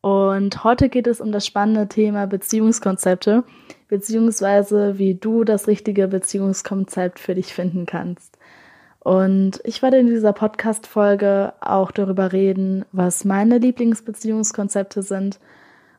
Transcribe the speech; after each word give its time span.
Und 0.00 0.62
heute 0.62 0.88
geht 0.88 1.06
es 1.06 1.20
um 1.20 1.32
das 1.32 1.44
spannende 1.44 1.88
Thema 1.88 2.26
Beziehungskonzepte, 2.26 3.44
beziehungsweise 3.88 4.98
wie 4.98 5.14
du 5.14 5.44
das 5.44 5.66
richtige 5.66 6.06
Beziehungskonzept 6.08 7.18
für 7.18 7.34
dich 7.34 7.52
finden 7.52 7.84
kannst. 7.84 8.38
Und 9.00 9.60
ich 9.64 9.82
werde 9.82 9.98
in 9.98 10.06
dieser 10.06 10.32
Podcast-Folge 10.32 11.52
auch 11.60 11.90
darüber 11.90 12.32
reden, 12.32 12.84
was 12.92 13.24
meine 13.24 13.58
Lieblingsbeziehungskonzepte 13.58 15.02
sind 15.02 15.40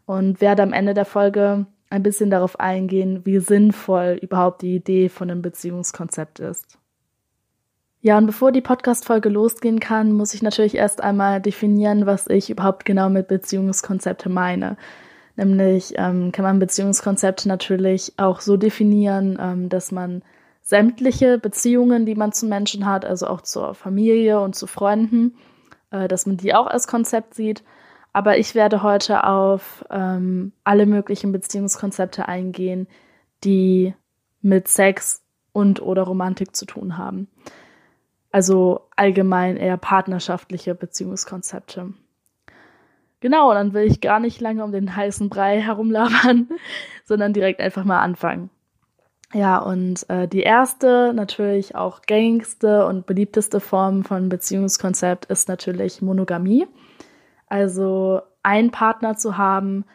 und 0.06 0.42
werde 0.42 0.64
am 0.64 0.74
Ende 0.74 0.94
der 0.94 1.06
Folge 1.06 1.66
ein 1.90 2.04
bisschen 2.04 2.30
darauf 2.30 2.60
eingehen, 2.60 3.26
wie 3.26 3.40
sinnvoll 3.40 4.18
überhaupt 4.22 4.62
die 4.62 4.76
Idee 4.76 5.10
von 5.10 5.30
einem 5.30 5.42
Beziehungskonzept 5.42 6.40
ist. 6.40 6.79
Ja, 8.02 8.18
und 8.18 8.28
bevor 8.28 8.54
die 8.54 8.62
Podcast-Folge 8.62 9.28
losgehen 9.28 9.82
kann, 9.82 10.14
muss 10.14 10.34
ich 10.34 10.42
natürlich 10.42 10.76
erst 10.76 11.02
einmal 11.02 11.42
definieren, 11.42 12.06
was 12.06 12.28
ich 12.28 12.50
überhaupt 12.50 12.86
genau 12.86 13.10
mit 13.10 13.28
Beziehungskonzepte 13.28 14.30
meine. 14.30 14.78
Nämlich 15.36 15.94
ähm, 15.98 16.32
kann 16.32 16.44
man 16.44 16.60
Beziehungskonzepte 16.60 17.50
natürlich 17.50 18.14
auch 18.18 18.40
so 18.40 18.56
definieren, 18.56 19.38
ähm, 19.40 19.68
dass 19.68 19.92
man 19.92 20.22
sämtliche 20.62 21.38
Beziehungen, 21.38 22.06
die 22.06 22.16
man 22.16 22.32
zu 22.32 22.46
Menschen 22.46 22.86
hat, 22.86 23.04
also 23.04 23.28
auch 23.28 23.42
zur 23.42 23.74
Familie 23.74 24.40
und 24.40 24.56
zu 24.56 24.66
Freunden, 24.66 25.36
äh, 25.92 26.08
dass 26.08 26.26
man 26.26 26.38
die 26.38 26.54
auch 26.54 26.68
als 26.68 26.88
Konzept 26.88 27.34
sieht. 27.34 27.64
Aber 28.14 28.38
ich 28.38 28.56
werde 28.56 28.82
heute 28.82 29.26
auf 29.26 29.84
ähm, 29.90 30.54
alle 30.64 30.86
möglichen 30.86 31.34
Beziehungskonzepte 31.34 32.30
eingehen, 32.30 32.88
die 33.44 33.94
mit 34.42 34.70
Sex 34.70 35.22
und 35.52 35.82
oder 35.82 36.04
Romantik 36.04 36.56
zu 36.56 36.66
tun 36.66 36.98
haben. 36.98 37.28
Also 38.32 38.82
allgemein 38.96 39.58
eher 39.58 39.78
partnerschaftliche 39.78 40.76
Beziehungskonzepte. 40.76 41.94
Genau, 43.22 43.54
dann 43.54 43.74
will 43.74 43.84
ich 43.84 44.02
gar 44.02 44.20
nicht 44.20 44.40
lange 44.40 44.64
um 44.64 44.72
den 44.72 44.96
heißen 44.96 45.30
Brei 45.30 45.62
herumlabern, 45.62 46.50
sondern 47.06 47.34
direkt 47.34 47.60
einfach 47.60 47.84
mal 47.84 48.02
anfangen. 48.02 48.50
Ja, 49.34 49.60
und 49.60 50.10
äh, 50.10 50.28
die 50.28 50.42
erste, 50.42 51.14
natürlich 51.14 51.76
auch 51.76 52.02
gängigste 52.02 52.88
und 52.88 53.06
beliebteste 53.06 53.60
Form 53.60 54.04
von 54.04 54.28
Beziehungskonzept 54.28 55.26
ist 55.26 55.48
natürlich 55.48 56.02
Monogamie. 56.02 56.68
Also 57.48 58.22
einen 58.42 58.72
Partner 58.72 59.18
zu 59.18 59.38
haben, 59.38 59.86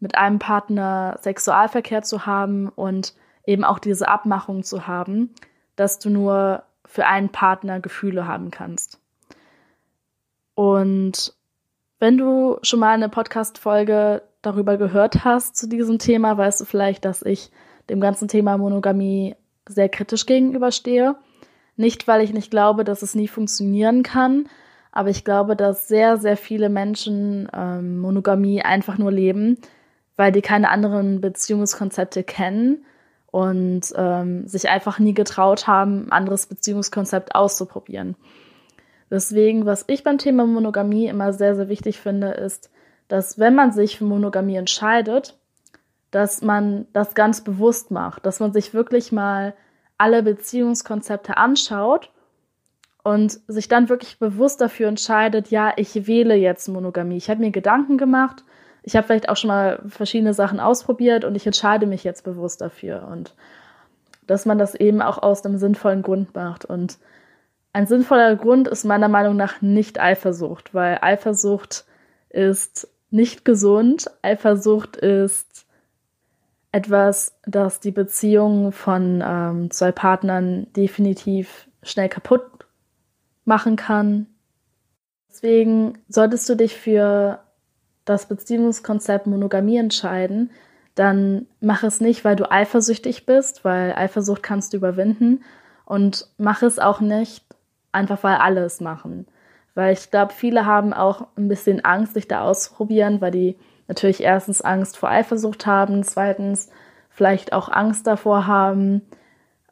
mit 0.00 0.16
einem 0.16 0.40
Partner 0.40 1.16
Sexualverkehr 1.22 2.02
zu 2.02 2.26
haben 2.26 2.68
und 2.70 3.14
eben 3.46 3.62
auch 3.62 3.78
diese 3.78 4.08
Abmachung 4.08 4.64
zu 4.64 4.88
haben, 4.88 5.30
dass 5.76 6.00
du 6.00 6.10
nur 6.10 6.64
für 6.86 7.06
einen 7.06 7.30
Partner 7.30 7.80
Gefühle 7.80 8.26
haben 8.26 8.50
kannst. 8.50 9.00
Und 10.54 11.34
wenn 11.98 12.18
du 12.18 12.58
schon 12.62 12.80
mal 12.80 12.94
eine 12.94 13.08
Podcast-Folge 13.08 14.22
darüber 14.42 14.76
gehört 14.76 15.24
hast 15.24 15.56
zu 15.56 15.68
diesem 15.68 15.98
Thema, 15.98 16.36
weißt 16.36 16.60
du 16.60 16.64
vielleicht, 16.64 17.04
dass 17.04 17.22
ich 17.22 17.50
dem 17.88 18.00
ganzen 18.00 18.28
Thema 18.28 18.58
Monogamie 18.58 19.36
sehr 19.68 19.88
kritisch 19.88 20.26
gegenüberstehe. 20.26 21.16
Nicht, 21.76 22.06
weil 22.08 22.20
ich 22.22 22.32
nicht 22.32 22.50
glaube, 22.50 22.84
dass 22.84 23.02
es 23.02 23.14
nie 23.14 23.28
funktionieren 23.28 24.02
kann, 24.02 24.48
aber 24.90 25.08
ich 25.08 25.24
glaube, 25.24 25.56
dass 25.56 25.88
sehr, 25.88 26.18
sehr 26.18 26.36
viele 26.36 26.68
Menschen 26.68 27.48
ähm, 27.54 27.98
Monogamie 27.98 28.62
einfach 28.62 28.98
nur 28.98 29.10
leben, 29.10 29.58
weil 30.16 30.32
die 30.32 30.42
keine 30.42 30.68
anderen 30.68 31.20
Beziehungskonzepte 31.20 32.24
kennen 32.24 32.84
und 33.32 33.92
ähm, 33.96 34.46
sich 34.46 34.68
einfach 34.68 34.98
nie 34.98 35.14
getraut 35.14 35.66
haben, 35.66 36.04
ein 36.04 36.12
anderes 36.12 36.46
Beziehungskonzept 36.46 37.34
auszuprobieren. 37.34 38.14
Deswegen, 39.10 39.66
was 39.66 39.84
ich 39.88 40.04
beim 40.04 40.18
Thema 40.18 40.46
Monogamie 40.46 41.06
immer 41.06 41.32
sehr, 41.32 41.56
sehr 41.56 41.68
wichtig 41.68 41.98
finde, 41.98 42.28
ist, 42.28 42.70
dass 43.08 43.38
wenn 43.38 43.54
man 43.54 43.72
sich 43.72 43.98
für 43.98 44.04
Monogamie 44.04 44.56
entscheidet, 44.56 45.38
dass 46.10 46.42
man 46.42 46.86
das 46.92 47.14
ganz 47.14 47.42
bewusst 47.42 47.90
macht, 47.90 48.26
dass 48.26 48.38
man 48.38 48.52
sich 48.52 48.74
wirklich 48.74 49.12
mal 49.12 49.54
alle 49.96 50.22
Beziehungskonzepte 50.22 51.38
anschaut 51.38 52.10
und 53.02 53.40
sich 53.48 53.66
dann 53.66 53.88
wirklich 53.88 54.18
bewusst 54.18 54.60
dafür 54.60 54.88
entscheidet, 54.88 55.48
ja, 55.48 55.72
ich 55.76 56.06
wähle 56.06 56.34
jetzt 56.34 56.68
Monogamie. 56.68 57.16
Ich 57.16 57.30
habe 57.30 57.40
mir 57.40 57.50
Gedanken 57.50 57.96
gemacht, 57.96 58.44
ich 58.82 58.96
habe 58.96 59.06
vielleicht 59.06 59.28
auch 59.28 59.36
schon 59.36 59.48
mal 59.48 59.80
verschiedene 59.88 60.34
Sachen 60.34 60.60
ausprobiert 60.60 61.24
und 61.24 61.34
ich 61.34 61.46
entscheide 61.46 61.86
mich 61.86 62.04
jetzt 62.04 62.24
bewusst 62.24 62.60
dafür. 62.60 63.08
Und 63.10 63.34
dass 64.26 64.46
man 64.46 64.58
das 64.58 64.74
eben 64.74 65.02
auch 65.02 65.18
aus 65.18 65.44
einem 65.44 65.58
sinnvollen 65.58 66.02
Grund 66.02 66.34
macht. 66.34 66.64
Und 66.64 66.98
ein 67.72 67.86
sinnvoller 67.86 68.36
Grund 68.36 68.68
ist 68.68 68.84
meiner 68.84 69.08
Meinung 69.08 69.36
nach 69.36 69.60
nicht 69.62 70.00
Eifersucht, 70.00 70.74
weil 70.74 70.98
Eifersucht 71.00 71.84
ist 72.28 72.88
nicht 73.10 73.44
gesund. 73.44 74.10
Eifersucht 74.22 74.96
ist 74.96 75.66
etwas, 76.72 77.36
das 77.46 77.80
die 77.80 77.90
Beziehung 77.90 78.72
von 78.72 79.22
ähm, 79.24 79.70
zwei 79.70 79.92
Partnern 79.92 80.66
definitiv 80.72 81.68
schnell 81.82 82.08
kaputt 82.08 82.46
machen 83.44 83.76
kann. 83.76 84.26
Deswegen 85.28 85.98
solltest 86.08 86.48
du 86.48 86.56
dich 86.56 86.76
für 86.76 87.41
das 88.04 88.26
Beziehungskonzept 88.26 89.26
Monogamie 89.26 89.76
entscheiden, 89.76 90.50
dann 90.94 91.46
mach 91.60 91.82
es 91.82 92.00
nicht, 92.00 92.24
weil 92.24 92.36
du 92.36 92.50
eifersüchtig 92.50 93.24
bist, 93.24 93.64
weil 93.64 93.94
Eifersucht 93.94 94.42
kannst 94.42 94.72
du 94.72 94.76
überwinden 94.76 95.42
und 95.84 96.28
mach 96.36 96.62
es 96.62 96.78
auch 96.78 97.00
nicht 97.00 97.44
einfach, 97.92 98.22
weil 98.22 98.36
alle 98.36 98.64
es 98.64 98.80
machen. 98.80 99.26
Weil 99.74 99.94
ich 99.94 100.10
glaube, 100.10 100.34
viele 100.34 100.66
haben 100.66 100.92
auch 100.92 101.28
ein 101.36 101.48
bisschen 101.48 101.84
Angst, 101.84 102.14
sich 102.14 102.28
da 102.28 102.42
auszuprobieren, 102.42 103.20
weil 103.20 103.30
die 103.30 103.56
natürlich 103.88 104.22
erstens 104.22 104.60
Angst 104.60 104.98
vor 104.98 105.08
Eifersucht 105.08 105.66
haben, 105.66 106.02
zweitens 106.02 106.70
vielleicht 107.08 107.52
auch 107.52 107.68
Angst 107.70 108.06
davor 108.06 108.46
haben, 108.46 109.02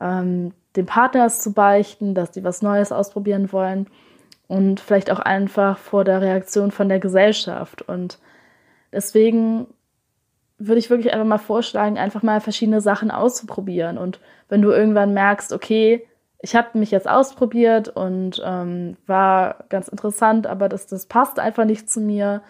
ähm, 0.01 0.53
dem 0.77 0.87
Partner 0.87 1.27
es 1.27 1.41
zu 1.41 1.53
beichten, 1.53 2.15
dass 2.15 2.31
die 2.31 2.45
was 2.45 2.63
Neues 2.63 2.93
ausprobieren 2.93 3.53
wollen 3.53 3.87
und 4.51 4.81
vielleicht 4.81 5.13
auch 5.13 5.21
einfach 5.21 5.79
vor 5.79 6.03
der 6.03 6.21
Reaktion 6.21 6.73
von 6.73 6.89
der 6.89 6.99
Gesellschaft. 6.99 7.83
Und 7.83 8.19
deswegen 8.93 9.69
würde 10.59 10.81
ich 10.81 10.91
wirklich 10.91 11.13
einfach 11.13 11.25
mal 11.25 11.39
vorschlagen, 11.39 11.97
einfach 11.97 12.25
mal 12.25 12.41
verschiedene 12.41 12.81
Sachen 12.81 13.13
auszuprobieren. 13.13 13.97
Und 13.97 14.19
wenn 14.49 14.61
du 14.61 14.73
irgendwann 14.73 15.15
merkst, 15.15 15.53
okay, 15.53 16.05
ich 16.41 16.57
habe 16.57 16.77
mich 16.81 16.91
jetzt 16.91 17.09
ausprobiert 17.09 17.91
und 17.91 18.43
ähm, 18.45 18.97
war 19.07 19.67
ganz 19.69 19.87
interessant, 19.87 20.49
aber 20.49 20.69
das, 20.69 20.89
das 20.89 21.07
passt 21.07 21.39
einfach 21.39 21.65
nicht 21.65 21.89
zu 21.89 22.01
mir. 22.01 22.43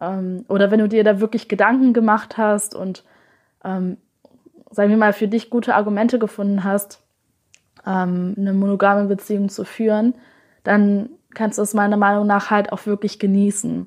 Ähm, 0.00 0.44
oder 0.48 0.72
wenn 0.72 0.80
du 0.80 0.88
dir 0.88 1.04
da 1.04 1.20
wirklich 1.20 1.46
Gedanken 1.46 1.92
gemacht 1.92 2.36
hast 2.36 2.74
und, 2.74 3.04
ähm, 3.64 3.98
sagen 4.72 4.90
wir 4.90 4.96
mal, 4.96 5.12
für 5.12 5.28
dich 5.28 5.50
gute 5.50 5.76
Argumente 5.76 6.18
gefunden 6.18 6.64
hast, 6.64 7.00
ähm, 7.86 8.34
eine 8.36 8.54
monogame 8.54 9.04
Beziehung 9.04 9.50
zu 9.50 9.64
führen, 9.64 10.14
dann 10.64 11.10
kannst 11.34 11.58
du 11.58 11.62
es 11.62 11.74
meiner 11.74 11.96
Meinung 11.96 12.26
nach 12.26 12.50
halt 12.50 12.72
auch 12.72 12.86
wirklich 12.86 13.18
genießen. 13.18 13.86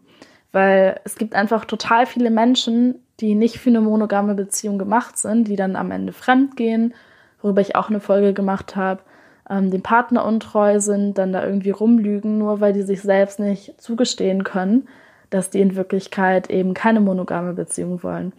Weil 0.52 1.00
es 1.03 1.16
gibt 1.16 1.35
einfach 1.35 1.66
total 1.66 2.06
viele 2.06 2.30
Menschen, 2.30 2.95
die 3.19 3.36
nicht 3.36 3.57
für 3.57 3.69
eine 3.69 3.81
monogame 3.81 4.36
Beziehung 4.36 4.77
gemacht 4.77 5.18
sind, 5.18 5.48
die 5.48 5.56
dann 5.56 5.75
am 5.75 5.92
Ende 5.92 6.13
fremd 6.13 6.56
gehen, 6.56 6.94
worüber 7.42 7.62
ich 7.62 7.75
auch 7.75 7.89
eine 7.89 8.00
Folge 8.00 8.33
gemacht 8.33 8.75
habe, 8.75 9.01
ähm, 9.50 9.72
dem 9.72 9.81
Partner 9.81 10.25
untreu 10.25 10.80
sind, 10.80 11.18
dann 11.18 11.33
da 11.33 11.44
irgendwie 11.44 11.72
rumlügen, 11.72 12.38
nur 12.38 12.60
weil 12.60 12.74
die 12.74 12.83
sich 12.83 13.01
selbst 13.01 13.39
nicht 13.39 13.80
zugestehen 13.81 14.44
können, 14.44 14.88
dass 15.30 15.50
die 15.50 15.62
in 15.62 15.75
Wirklichkeit 15.75 16.50
eben 16.50 16.74
keine 16.74 17.00
monogame 17.00 17.54
Beziehung 17.54 18.04
wollen. 18.04 18.33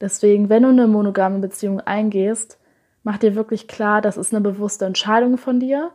Deswegen, 0.00 0.48
wenn 0.48 0.62
du 0.62 0.70
eine 0.70 0.86
monogame 0.86 1.38
Beziehung 1.38 1.80
eingehst, 1.80 2.58
mach 3.02 3.18
dir 3.18 3.34
wirklich 3.34 3.68
klar, 3.68 4.00
das 4.00 4.16
ist 4.16 4.32
eine 4.32 4.40
bewusste 4.40 4.86
Entscheidung 4.86 5.36
von 5.36 5.60
dir 5.60 5.90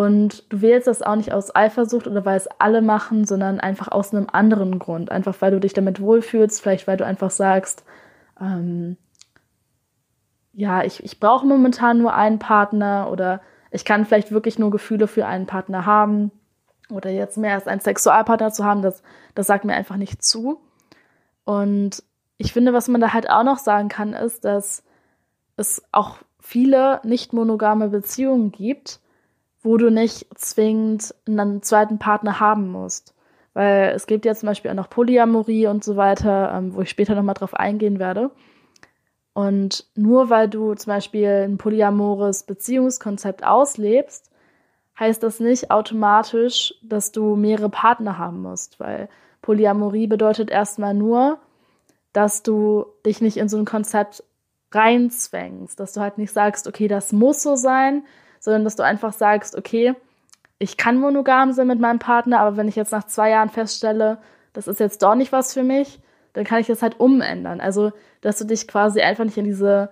und 0.00 0.50
du 0.50 0.62
wählst 0.62 0.86
das 0.86 1.02
auch 1.02 1.14
nicht 1.14 1.30
aus 1.30 1.54
Eifersucht 1.54 2.06
oder 2.06 2.24
weil 2.24 2.38
es 2.38 2.48
alle 2.58 2.80
machen, 2.80 3.26
sondern 3.26 3.60
einfach 3.60 3.88
aus 3.88 4.14
einem 4.14 4.28
anderen 4.32 4.78
Grund. 4.78 5.10
Einfach 5.10 5.36
weil 5.40 5.50
du 5.50 5.60
dich 5.60 5.74
damit 5.74 6.00
wohlfühlst, 6.00 6.62
vielleicht 6.62 6.86
weil 6.86 6.96
du 6.96 7.04
einfach 7.04 7.28
sagst, 7.28 7.84
ähm, 8.40 8.96
ja, 10.54 10.84
ich, 10.84 11.04
ich 11.04 11.20
brauche 11.20 11.44
momentan 11.44 11.98
nur 11.98 12.14
einen 12.14 12.38
Partner 12.38 13.10
oder 13.12 13.42
ich 13.70 13.84
kann 13.84 14.06
vielleicht 14.06 14.32
wirklich 14.32 14.58
nur 14.58 14.70
Gefühle 14.70 15.06
für 15.06 15.26
einen 15.26 15.44
Partner 15.44 15.84
haben 15.84 16.30
oder 16.90 17.10
jetzt 17.10 17.36
mehr 17.36 17.52
als 17.52 17.66
einen 17.66 17.82
Sexualpartner 17.82 18.52
zu 18.52 18.64
haben, 18.64 18.80
das, 18.80 19.02
das 19.34 19.48
sagt 19.48 19.66
mir 19.66 19.74
einfach 19.74 19.96
nicht 19.96 20.24
zu. 20.24 20.62
Und 21.44 22.02
ich 22.38 22.54
finde, 22.54 22.72
was 22.72 22.88
man 22.88 23.02
da 23.02 23.12
halt 23.12 23.28
auch 23.28 23.44
noch 23.44 23.58
sagen 23.58 23.90
kann, 23.90 24.14
ist, 24.14 24.46
dass 24.46 24.82
es 25.58 25.84
auch 25.92 26.16
viele 26.38 27.02
nicht 27.04 27.34
monogame 27.34 27.88
Beziehungen 27.88 28.50
gibt, 28.50 28.98
wo 29.62 29.76
du 29.76 29.90
nicht 29.90 30.26
zwingend 30.38 31.14
einen 31.26 31.62
zweiten 31.62 31.98
Partner 31.98 32.40
haben 32.40 32.70
musst. 32.70 33.14
Weil 33.52 33.90
es 33.90 34.06
gibt 34.06 34.24
ja 34.24 34.34
zum 34.34 34.48
Beispiel 34.48 34.70
auch 34.70 34.76
noch 34.76 34.90
Polyamorie 34.90 35.66
und 35.66 35.84
so 35.84 35.96
weiter, 35.96 36.52
ähm, 36.54 36.74
wo 36.74 36.82
ich 36.82 36.90
später 36.90 37.14
nochmal 37.14 37.34
drauf 37.34 37.54
eingehen 37.54 37.98
werde. 37.98 38.30
Und 39.32 39.86
nur 39.94 40.30
weil 40.30 40.48
du 40.48 40.74
zum 40.74 40.92
Beispiel 40.92 41.46
ein 41.48 41.58
polyamores 41.58 42.44
Beziehungskonzept 42.44 43.44
auslebst, 43.44 44.30
heißt 44.98 45.22
das 45.22 45.40
nicht 45.40 45.70
automatisch, 45.70 46.74
dass 46.82 47.12
du 47.12 47.36
mehrere 47.36 47.70
Partner 47.70 48.18
haben 48.18 48.42
musst, 48.42 48.78
weil 48.80 49.08
Polyamorie 49.40 50.06
bedeutet 50.06 50.50
erstmal 50.50 50.94
nur, 50.94 51.38
dass 52.12 52.42
du 52.42 52.86
dich 53.06 53.20
nicht 53.20 53.36
in 53.36 53.48
so 53.48 53.56
ein 53.56 53.64
Konzept 53.64 54.22
reinzwängst, 54.72 55.80
dass 55.80 55.92
du 55.92 56.00
halt 56.00 56.18
nicht 56.18 56.32
sagst, 56.32 56.68
okay, 56.68 56.88
das 56.88 57.12
muss 57.12 57.42
so 57.42 57.56
sein, 57.56 58.04
sondern 58.40 58.64
dass 58.64 58.74
du 58.74 58.82
einfach 58.82 59.12
sagst, 59.12 59.56
okay, 59.56 59.94
ich 60.58 60.76
kann 60.76 60.98
monogam 60.98 61.52
sein 61.52 61.68
mit 61.68 61.78
meinem 61.78 62.00
Partner, 62.00 62.40
aber 62.40 62.56
wenn 62.56 62.68
ich 62.68 62.76
jetzt 62.76 62.92
nach 62.92 63.04
zwei 63.04 63.30
Jahren 63.30 63.48
feststelle, 63.48 64.18
das 64.52 64.66
ist 64.66 64.80
jetzt 64.80 65.02
doch 65.02 65.14
nicht 65.14 65.32
was 65.32 65.54
für 65.54 65.62
mich, 65.62 66.00
dann 66.32 66.44
kann 66.44 66.60
ich 66.60 66.66
das 66.66 66.82
halt 66.82 66.98
umändern. 66.98 67.60
Also, 67.60 67.92
dass 68.20 68.38
du 68.38 68.44
dich 68.44 68.66
quasi 68.66 69.00
einfach 69.00 69.24
nicht 69.24 69.38
in 69.38 69.44
diese 69.44 69.90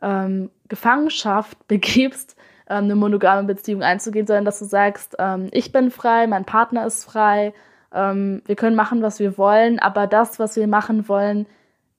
ähm, 0.00 0.50
Gefangenschaft 0.68 1.56
begibst, 1.68 2.36
ähm, 2.68 2.84
eine 2.84 2.94
monogame 2.94 3.44
Beziehung 3.44 3.82
einzugehen, 3.82 4.26
sondern 4.26 4.44
dass 4.44 4.58
du 4.58 4.64
sagst, 4.64 5.16
ähm, 5.18 5.48
ich 5.52 5.72
bin 5.72 5.90
frei, 5.90 6.26
mein 6.26 6.44
Partner 6.44 6.86
ist 6.86 7.04
frei, 7.04 7.54
ähm, 7.94 8.42
wir 8.46 8.56
können 8.56 8.76
machen, 8.76 9.02
was 9.02 9.18
wir 9.18 9.38
wollen, 9.38 9.78
aber 9.78 10.06
das, 10.06 10.38
was 10.38 10.56
wir 10.56 10.66
machen 10.66 11.08
wollen, 11.08 11.46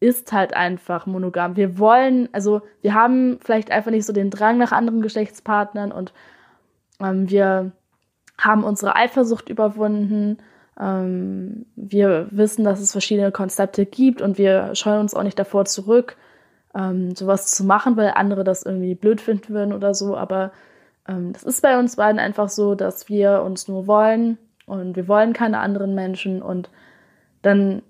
ist 0.03 0.33
halt 0.33 0.53
einfach 0.53 1.05
monogam. 1.05 1.55
Wir 1.55 1.79
wollen, 1.79 2.27
also 2.33 2.61
wir 2.81 2.93
haben 2.93 3.39
vielleicht 3.41 3.71
einfach 3.71 3.89
nicht 3.89 4.05
so 4.05 4.11
den 4.11 4.29
Drang 4.29 4.57
nach 4.57 4.73
anderen 4.73 5.01
Geschlechtspartnern 5.01 5.93
und 5.93 6.11
ähm, 6.99 7.29
wir 7.29 7.71
haben 8.37 8.65
unsere 8.65 8.97
Eifersucht 8.97 9.47
überwunden. 9.47 10.39
Ähm, 10.77 11.65
wir 11.77 12.27
wissen, 12.31 12.65
dass 12.65 12.81
es 12.81 12.91
verschiedene 12.91 13.31
Konzepte 13.31 13.85
gibt 13.85 14.21
und 14.21 14.37
wir 14.37 14.75
scheuen 14.75 14.99
uns 14.99 15.13
auch 15.13 15.23
nicht 15.23 15.39
davor 15.39 15.63
zurück, 15.63 16.17
ähm, 16.75 17.15
sowas 17.15 17.47
zu 17.47 17.63
machen, 17.63 17.95
weil 17.95 18.11
andere 18.15 18.43
das 18.43 18.63
irgendwie 18.63 18.95
blöd 18.95 19.21
finden 19.21 19.53
würden 19.53 19.71
oder 19.71 19.93
so. 19.93 20.17
Aber 20.17 20.51
ähm, 21.07 21.31
das 21.31 21.43
ist 21.43 21.61
bei 21.61 21.79
uns 21.79 21.95
beiden 21.95 22.19
einfach 22.19 22.49
so, 22.49 22.75
dass 22.75 23.07
wir 23.07 23.41
uns 23.41 23.69
nur 23.69 23.87
wollen 23.87 24.37
und 24.65 24.97
wir 24.97 25.07
wollen 25.07 25.31
keine 25.31 25.59
anderen 25.59 25.95
Menschen 25.95 26.41
und 26.41 26.69
dann 27.41 27.83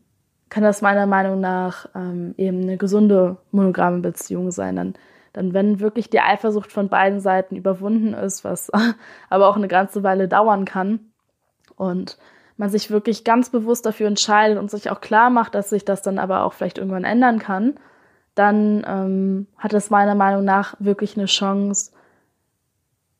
kann 0.53 0.61
das 0.61 0.83
meiner 0.83 1.07
Meinung 1.07 1.39
nach 1.39 1.87
ähm, 1.95 2.35
eben 2.37 2.61
eine 2.61 2.77
gesunde 2.77 3.37
monogame 3.49 4.01
Beziehung 4.01 4.51
sein. 4.51 4.75
Dann, 4.75 4.93
dann, 5.33 5.55
wenn 5.55 5.79
wirklich 5.79 6.11
die 6.11 6.19
Eifersucht 6.19 6.71
von 6.71 6.89
beiden 6.89 7.19
Seiten 7.21 7.55
überwunden 7.55 8.13
ist, 8.13 8.43
was 8.43 8.71
aber 9.31 9.47
auch 9.47 9.55
eine 9.55 9.67
ganze 9.67 10.03
Weile 10.03 10.27
dauern 10.27 10.65
kann 10.65 10.99
und 11.75 12.19
man 12.55 12.69
sich 12.69 12.91
wirklich 12.91 13.23
ganz 13.23 13.49
bewusst 13.49 13.87
dafür 13.87 14.05
entscheidet 14.05 14.59
und 14.59 14.69
sich 14.69 14.91
auch 14.91 15.01
klar 15.01 15.31
macht, 15.31 15.55
dass 15.55 15.71
sich 15.71 15.85
das 15.85 16.03
dann 16.03 16.19
aber 16.19 16.43
auch 16.43 16.53
vielleicht 16.53 16.77
irgendwann 16.77 17.03
ändern 17.03 17.39
kann, 17.39 17.79
dann 18.35 18.85
ähm, 18.87 19.47
hat 19.57 19.73
es 19.73 19.89
meiner 19.89 20.13
Meinung 20.13 20.43
nach 20.43 20.75
wirklich 20.77 21.17
eine 21.17 21.25
Chance, 21.25 21.93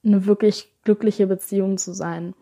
eine 0.06 0.27
wirklich 0.27 0.71
glückliche 0.83 1.25
Beziehung 1.25 1.79
zu 1.79 1.94
sein. 1.94 2.36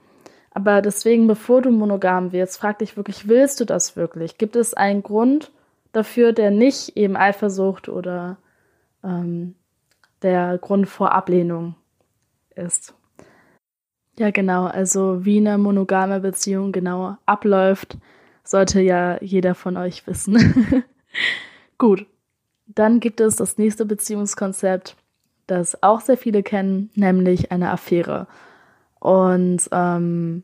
Aber 0.54 0.82
deswegen, 0.82 1.28
bevor 1.28 1.62
du 1.62 1.72
monogam 1.72 2.34
wirst, 2.34 2.58
frag 2.58 2.80
dich 2.80 2.98
wirklich, 2.98 3.28
willst 3.28 3.60
du 3.60 3.66
das 3.66 3.96
wirklich? 3.96 4.38
Gibt 4.38 4.56
es 4.56 4.74
einen 4.74 5.02
Grund 5.02 5.52
dafür, 5.94 6.34
der 6.34 6.52
nicht 6.52 6.98
eben 6.98 7.16
Eifersucht 7.16 7.88
oder 7.88 8.38
ähm, 9.04 9.56
der 10.22 10.58
Grund 10.58 10.88
vor 10.90 11.14
Ablehnung 11.14 11.76
ist? 12.56 12.94
Ja, 14.20 14.30
genau. 14.32 14.66
Also 14.66 15.26
wie 15.26 15.38
eine 15.38 15.58
monogame 15.58 16.20
Beziehung 16.20 16.74
genau 16.74 17.18
abläuft, 17.26 17.98
sollte 18.44 18.82
ja 18.82 19.22
jeder 19.22 19.56
von 19.56 19.78
euch 19.78 20.06
wissen. 20.06 20.84
Gut. 21.78 22.06
Dann 22.68 23.00
gibt 23.00 23.20
es 23.20 23.36
das 23.36 23.58
nächste 23.58 23.86
Beziehungskonzept, 23.86 24.96
das 25.48 25.84
auch 25.84 26.00
sehr 26.00 26.18
viele 26.18 26.42
kennen, 26.42 26.90
nämlich 26.96 27.52
eine 27.52 27.72
Affäre. 27.72 28.28
Und 29.02 29.68
ähm, 29.72 30.44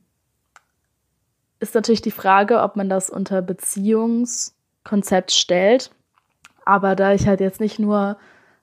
ist 1.59 1.75
natürlich 1.75 2.01
die 2.01 2.09
Frage, 2.12 2.62
ob 2.62 2.75
man 2.75 2.89
das 2.89 3.12
unter 3.12 3.44
Beziehungskonzept 3.44 5.31
stellt. 5.31 5.92
Aber 6.65 6.95
da 6.95 7.13
ich 7.13 7.27
halt 7.27 7.39
jetzt 7.39 7.59
nicht 7.59 7.77
nur 7.77 8.18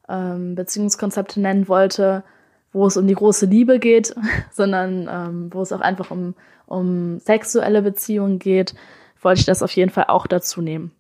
ähm, 0.09 0.57
Beziehungskonzepte 0.57 1.41
nennen 1.41 1.69
wollte, 1.69 2.25
wo 2.73 2.89
es 2.89 2.97
um 2.97 3.07
die 3.07 3.15
große 3.15 3.47
Liebe 3.47 3.79
geht, 3.79 4.17
sondern 4.51 5.09
ähm, 5.09 5.55
wo 5.55 5.63
es 5.63 5.71
auch 5.71 5.81
einfach 5.81 6.11
um, 6.11 6.35
um 6.67 7.21
sexuelle 7.21 7.81
Beziehungen 7.81 8.41
geht, 8.41 8.75
wollte 9.23 9.41
ich 9.41 9.47
das 9.47 9.63
auf 9.63 9.71
jeden 9.73 9.93
Fall 9.93 10.07
auch 10.09 10.27
dazu 10.27 10.61
nehmen. 10.61 10.91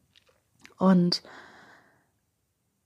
Und 0.78 1.24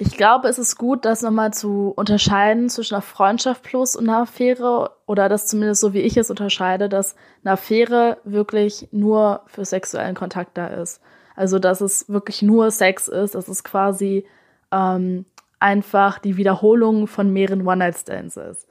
ich 0.00 0.16
glaube, 0.16 0.46
es 0.46 0.58
ist 0.58 0.78
gut, 0.78 1.04
das 1.04 1.22
nochmal 1.22 1.52
zu 1.52 1.92
unterscheiden 1.96 2.68
zwischen 2.68 2.94
einer 2.94 3.02
Freundschaft 3.02 3.64
plus 3.64 3.96
und 3.96 4.08
einer 4.08 4.20
Affäre 4.20 4.92
oder 5.06 5.28
das 5.28 5.48
zumindest 5.48 5.80
so 5.80 5.92
wie 5.92 6.00
ich 6.00 6.16
es 6.16 6.30
unterscheide, 6.30 6.88
dass 6.88 7.16
eine 7.42 7.54
Affäre 7.54 8.18
wirklich 8.22 8.88
nur 8.92 9.42
für 9.46 9.64
sexuellen 9.64 10.14
Kontakt 10.14 10.56
da 10.56 10.68
ist. 10.68 11.00
Also, 11.34 11.58
dass 11.58 11.80
es 11.80 12.08
wirklich 12.08 12.42
nur 12.42 12.70
Sex 12.70 13.08
ist, 13.08 13.34
dass 13.34 13.48
es 13.48 13.64
quasi 13.64 14.24
ähm, 14.70 15.24
einfach 15.58 16.20
die 16.20 16.36
Wiederholung 16.36 17.08
von 17.08 17.32
mehreren 17.32 17.66
One-Night-Stands 17.66 18.36
ist. 18.36 18.68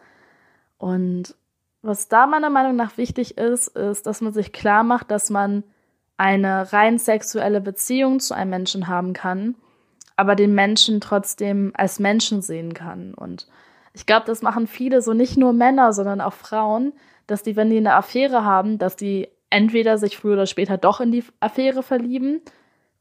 Und 0.77 1.35
was 1.81 2.07
da 2.07 2.25
meiner 2.25 2.49
Meinung 2.49 2.77
nach 2.77 2.97
wichtig 2.97 3.37
ist, 3.37 3.67
ist, 3.67 4.07
dass 4.07 4.21
man 4.21 4.31
sich 4.31 4.53
klar 4.53 4.83
macht, 4.83 5.11
dass 5.11 5.29
man 5.29 5.63
eine 6.15 6.71
rein 6.71 6.99
sexuelle 6.99 7.59
Beziehung 7.59 8.21
zu 8.21 8.33
einem 8.33 8.51
Menschen 8.51 8.87
haben 8.87 9.11
kann 9.11 9.55
aber 10.17 10.35
den 10.35 10.53
Menschen 10.53 10.99
trotzdem 10.99 11.71
als 11.75 11.99
Menschen 11.99 12.41
sehen 12.41 12.73
kann. 12.73 13.13
Und 13.13 13.47
ich 13.93 14.05
glaube, 14.05 14.25
das 14.25 14.41
machen 14.41 14.67
viele, 14.67 15.01
so 15.01 15.13
nicht 15.13 15.37
nur 15.37 15.53
Männer, 15.53 15.93
sondern 15.93 16.21
auch 16.21 16.33
Frauen, 16.33 16.93
dass 17.27 17.43
die, 17.43 17.55
wenn 17.55 17.69
die 17.69 17.77
eine 17.77 17.95
Affäre 17.95 18.43
haben, 18.43 18.77
dass 18.77 18.95
die 18.95 19.29
entweder 19.49 19.97
sich 19.97 20.17
früher 20.17 20.33
oder 20.33 20.45
später 20.45 20.77
doch 20.77 20.99
in 20.99 21.11
die 21.11 21.23
Affäre 21.39 21.83
verlieben 21.83 22.41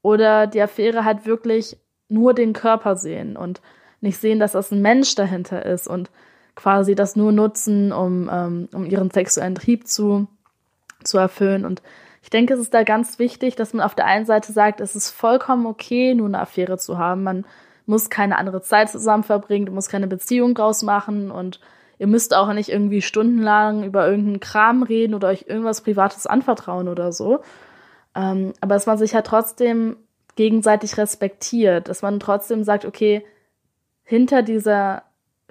oder 0.02 0.46
die 0.46 0.62
Affäre 0.62 1.04
halt 1.04 1.26
wirklich 1.26 1.76
nur 2.08 2.34
den 2.34 2.52
Körper 2.52 2.96
sehen 2.96 3.36
und 3.36 3.60
nicht 4.00 4.18
sehen, 4.18 4.38
dass 4.38 4.52
das 4.52 4.70
ein 4.70 4.82
Mensch 4.82 5.14
dahinter 5.14 5.64
ist 5.64 5.88
und 5.88 6.10
quasi 6.54 6.94
das 6.94 7.16
nur 7.16 7.32
nutzen, 7.32 7.92
um, 7.92 8.30
ähm, 8.32 8.68
um 8.72 8.86
ihren 8.86 9.10
sexuellen 9.10 9.54
Trieb 9.54 9.88
zu, 9.88 10.28
zu 11.02 11.18
erfüllen. 11.18 11.64
Und 11.64 11.82
ich 12.26 12.30
denke, 12.30 12.54
es 12.54 12.58
ist 12.58 12.74
da 12.74 12.82
ganz 12.82 13.20
wichtig, 13.20 13.54
dass 13.54 13.72
man 13.72 13.86
auf 13.86 13.94
der 13.94 14.06
einen 14.06 14.26
Seite 14.26 14.50
sagt, 14.52 14.80
es 14.80 14.96
ist 14.96 15.12
vollkommen 15.12 15.64
okay, 15.64 16.12
nur 16.12 16.26
eine 16.26 16.40
Affäre 16.40 16.76
zu 16.76 16.98
haben. 16.98 17.22
Man 17.22 17.46
muss 17.86 18.10
keine 18.10 18.36
andere 18.36 18.62
Zeit 18.62 18.90
zusammen 18.90 19.22
verbringen, 19.22 19.66
du 19.66 19.72
musst 19.72 19.92
keine 19.92 20.08
Beziehung 20.08 20.56
draus 20.56 20.82
machen 20.82 21.30
und 21.30 21.60
ihr 22.00 22.08
müsst 22.08 22.34
auch 22.34 22.52
nicht 22.52 22.68
irgendwie 22.68 23.00
stundenlang 23.00 23.84
über 23.84 24.08
irgendeinen 24.08 24.40
Kram 24.40 24.82
reden 24.82 25.14
oder 25.14 25.28
euch 25.28 25.44
irgendwas 25.46 25.82
Privates 25.82 26.26
anvertrauen 26.26 26.88
oder 26.88 27.12
so. 27.12 27.42
Ähm, 28.16 28.54
aber 28.60 28.74
dass 28.74 28.86
man 28.86 28.98
sich 28.98 29.14
halt 29.14 29.28
trotzdem 29.28 29.96
gegenseitig 30.34 30.98
respektiert, 30.98 31.88
dass 31.88 32.02
man 32.02 32.18
trotzdem 32.18 32.64
sagt, 32.64 32.86
okay, 32.86 33.24
hinter 34.02 34.42
dieser 34.42 35.04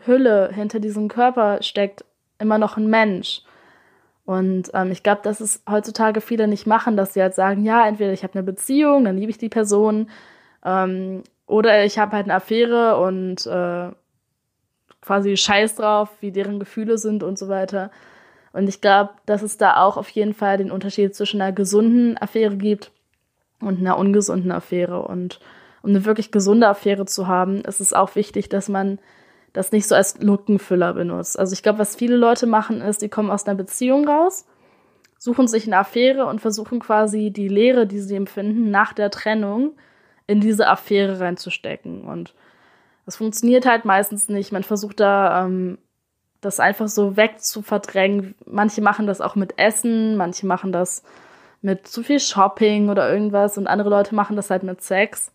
Hülle, 0.06 0.52
hinter 0.54 0.82
diesem 0.82 1.08
Körper 1.08 1.64
steckt 1.64 2.04
immer 2.38 2.58
noch 2.58 2.76
ein 2.76 2.90
Mensch. 2.90 3.44
Und 4.26 4.72
ähm, 4.74 4.92
ich 4.92 5.04
glaube, 5.04 5.22
dass 5.24 5.40
es 5.40 5.62
heutzutage 5.70 6.20
viele 6.20 6.48
nicht 6.48 6.66
machen, 6.66 6.98
dass 6.98 7.14
sie 7.14 7.22
halt 7.22 7.36
sagen, 7.36 7.64
ja, 7.64 7.88
entweder 7.88 8.12
ich 8.12 8.24
habe 8.24 8.34
eine 8.34 8.44
Beziehung, 8.44 9.06
dann 9.06 9.18
liebe 9.18 9.30
ich 9.30 9.38
die 9.38 9.50
Person, 9.50 10.10
ähm, 10.64 11.24
oder 11.48 11.86
ich 11.86 12.00
habe 12.00 12.14
halt 12.14 12.26
eine 12.26 12.34
Affäre 12.34 12.98
und 12.98 13.46
äh, 13.46 13.92
quasi 15.02 15.38
scheiß 15.38 15.76
drauf, 15.76 16.10
wie 16.20 16.32
deren 16.32 16.60
Gefühle 16.60 16.98
sind 16.98 17.22
und 17.22 17.38
so 17.38 17.48
weiter. 17.48 17.92
Und 18.52 18.68
ich 18.68 18.82
glaube, 18.82 19.12
dass 19.26 19.44
es 19.44 19.58
da 19.58 19.78
auch 19.78 19.98
auf 19.98 20.10
jeden 20.10 20.34
Fall 20.34 20.58
den 20.58 20.72
Unterschied 20.72 21.14
zwischen 21.14 21.42
einer 21.42 21.52
gesunden 21.52 22.18
Affäre 22.18 22.56
gibt 22.56 22.92
und 23.60 23.80
einer 23.80 23.98
ungesunden 23.98 24.52
Affäre. 24.52 25.04
Und 25.04 25.40
um 25.84 25.92
eine 25.92 26.06
wirklich 26.06 26.32
gesunde 26.32 26.68
Affäre 26.68 27.06
zu 27.06 27.28
haben, 27.28 27.62
ist 27.62 27.82
es 27.82 27.94
auch 27.94 28.16
wichtig, 28.16 28.50
dass 28.50 28.70
man 28.70 28.98
das 29.56 29.72
nicht 29.72 29.88
so 29.88 29.96
als 29.96 30.20
Lückenfüller 30.20 30.94
benutzt. 30.94 31.40
Also 31.40 31.54
ich 31.54 31.64
glaube, 31.64 31.80
was 31.80 31.96
viele 31.96 32.18
Leute 32.18 32.46
machen, 32.46 32.82
ist, 32.82 33.02
die 33.02 33.10
kommen 33.10 33.32
aus 33.32 33.46
einer 33.46 33.56
Beziehung 33.56 34.08
raus, 34.08 34.46
suchen 35.18 35.48
sich 35.48 35.66
eine 35.66 35.78
Affäre 35.78 36.26
und 36.26 36.42
versuchen 36.42 36.80
quasi 36.80 37.32
die 37.32 37.48
Leere, 37.48 37.88
die 37.88 38.00
sie 38.00 38.16
empfinden, 38.16 38.70
nach 38.70 38.94
der 38.94 39.10
Trennung 39.10 39.72
in 40.28 40.42
diese 40.42 40.68
Affäre 40.68 41.20
reinzustecken. 41.20 42.04
Und 42.04 42.34
das 43.06 43.16
funktioniert 43.16 43.66
halt 43.66 43.86
meistens 43.86 44.28
nicht. 44.28 44.52
Man 44.52 44.64
versucht 44.64 45.00
da 45.00 45.46
ähm, 45.46 45.78
das 46.42 46.60
einfach 46.60 46.90
so 46.90 47.16
wegzuverdrängen. 47.16 48.36
Manche 48.46 48.82
machen 48.82 49.08
das 49.08 49.22
auch 49.22 49.36
mit 49.36 49.58
Essen, 49.58 50.18
manche 50.18 50.46
machen 50.46 50.72
das 50.72 51.04
mit 51.62 51.88
zu 51.88 52.04
viel 52.04 52.20
Shopping 52.20 52.90
oder 52.90 53.12
irgendwas 53.12 53.58
und 53.58 53.68
andere 53.68 53.90
Leute 53.90 54.14
machen 54.14 54.36
das 54.36 54.50
halt 54.50 54.64
mit 54.64 54.82
Sex. 54.82 55.32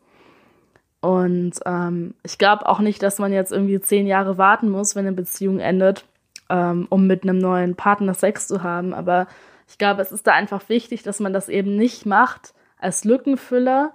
Und 1.00 1.52
ähm, 1.64 2.14
ich 2.22 2.38
glaube 2.38 2.66
auch 2.68 2.80
nicht, 2.80 3.02
dass 3.02 3.18
man 3.18 3.32
jetzt 3.32 3.52
irgendwie 3.52 3.80
zehn 3.80 4.06
Jahre 4.06 4.36
warten 4.38 4.68
muss, 4.68 4.94
wenn 4.94 5.06
eine 5.06 5.16
Beziehung 5.16 5.58
endet, 5.58 6.04
ähm, 6.50 6.86
um 6.90 7.06
mit 7.06 7.22
einem 7.22 7.38
neuen 7.38 7.74
Partner 7.74 8.14
Sex 8.14 8.46
zu 8.46 8.62
haben. 8.62 8.92
Aber 8.92 9.26
ich 9.68 9.78
glaube, 9.78 10.02
es 10.02 10.12
ist 10.12 10.26
da 10.26 10.32
einfach 10.32 10.68
wichtig, 10.68 11.02
dass 11.02 11.20
man 11.20 11.32
das 11.32 11.48
eben 11.48 11.76
nicht 11.76 12.04
macht 12.04 12.52
als 12.78 13.04
Lückenfüller, 13.04 13.92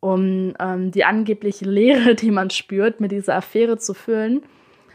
um 0.00 0.54
ähm, 0.60 0.92
die 0.92 1.04
angebliche 1.04 1.64
Leere, 1.64 2.14
die 2.14 2.30
man 2.30 2.50
spürt, 2.50 3.00
mit 3.00 3.10
dieser 3.12 3.34
Affäre 3.34 3.78
zu 3.78 3.94
füllen, 3.94 4.42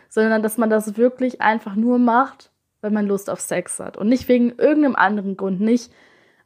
sondern 0.09 0.43
dass 0.43 0.57
man 0.57 0.69
das 0.69 0.95
wirklich 0.95 1.41
einfach 1.41 1.75
nur 1.75 1.99
macht, 1.99 2.51
wenn 2.81 2.93
man 2.93 3.07
Lust 3.07 3.29
auf 3.29 3.41
Sex 3.41 3.79
hat 3.79 3.97
und 3.97 4.07
nicht 4.07 4.27
wegen 4.27 4.57
irgendeinem 4.57 4.95
anderen 4.95 5.37
Grund, 5.37 5.59
nicht 5.59 5.91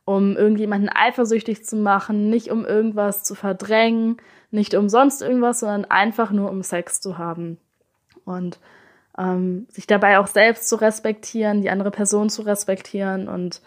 um 0.05 0.37
irgendjemanden 0.37 0.89
eifersüchtig 0.89 1.63
zu 1.65 1.75
machen, 1.75 2.29
nicht 2.29 2.51
um 2.51 2.63
irgendwas 2.63 3.23
zu 3.23 3.33
verdrängen, 3.33 4.17
nicht 4.55 4.73
umsonst 4.73 5.21
irgendwas, 5.21 5.59
sondern 5.59 5.85
einfach 5.85 6.31
nur 6.31 6.49
um 6.49 6.63
Sex 6.63 7.01
zu 7.01 7.17
haben. 7.17 7.57
Und 8.25 8.59
ähm, 9.17 9.67
sich 9.69 9.87
dabei 9.87 10.19
auch 10.19 10.27
selbst 10.27 10.67
zu 10.67 10.75
respektieren, 10.77 11.61
die 11.61 11.69
andere 11.69 11.91
Person 11.91 12.29
zu 12.29 12.41
respektieren 12.41 13.27
und 13.27 13.61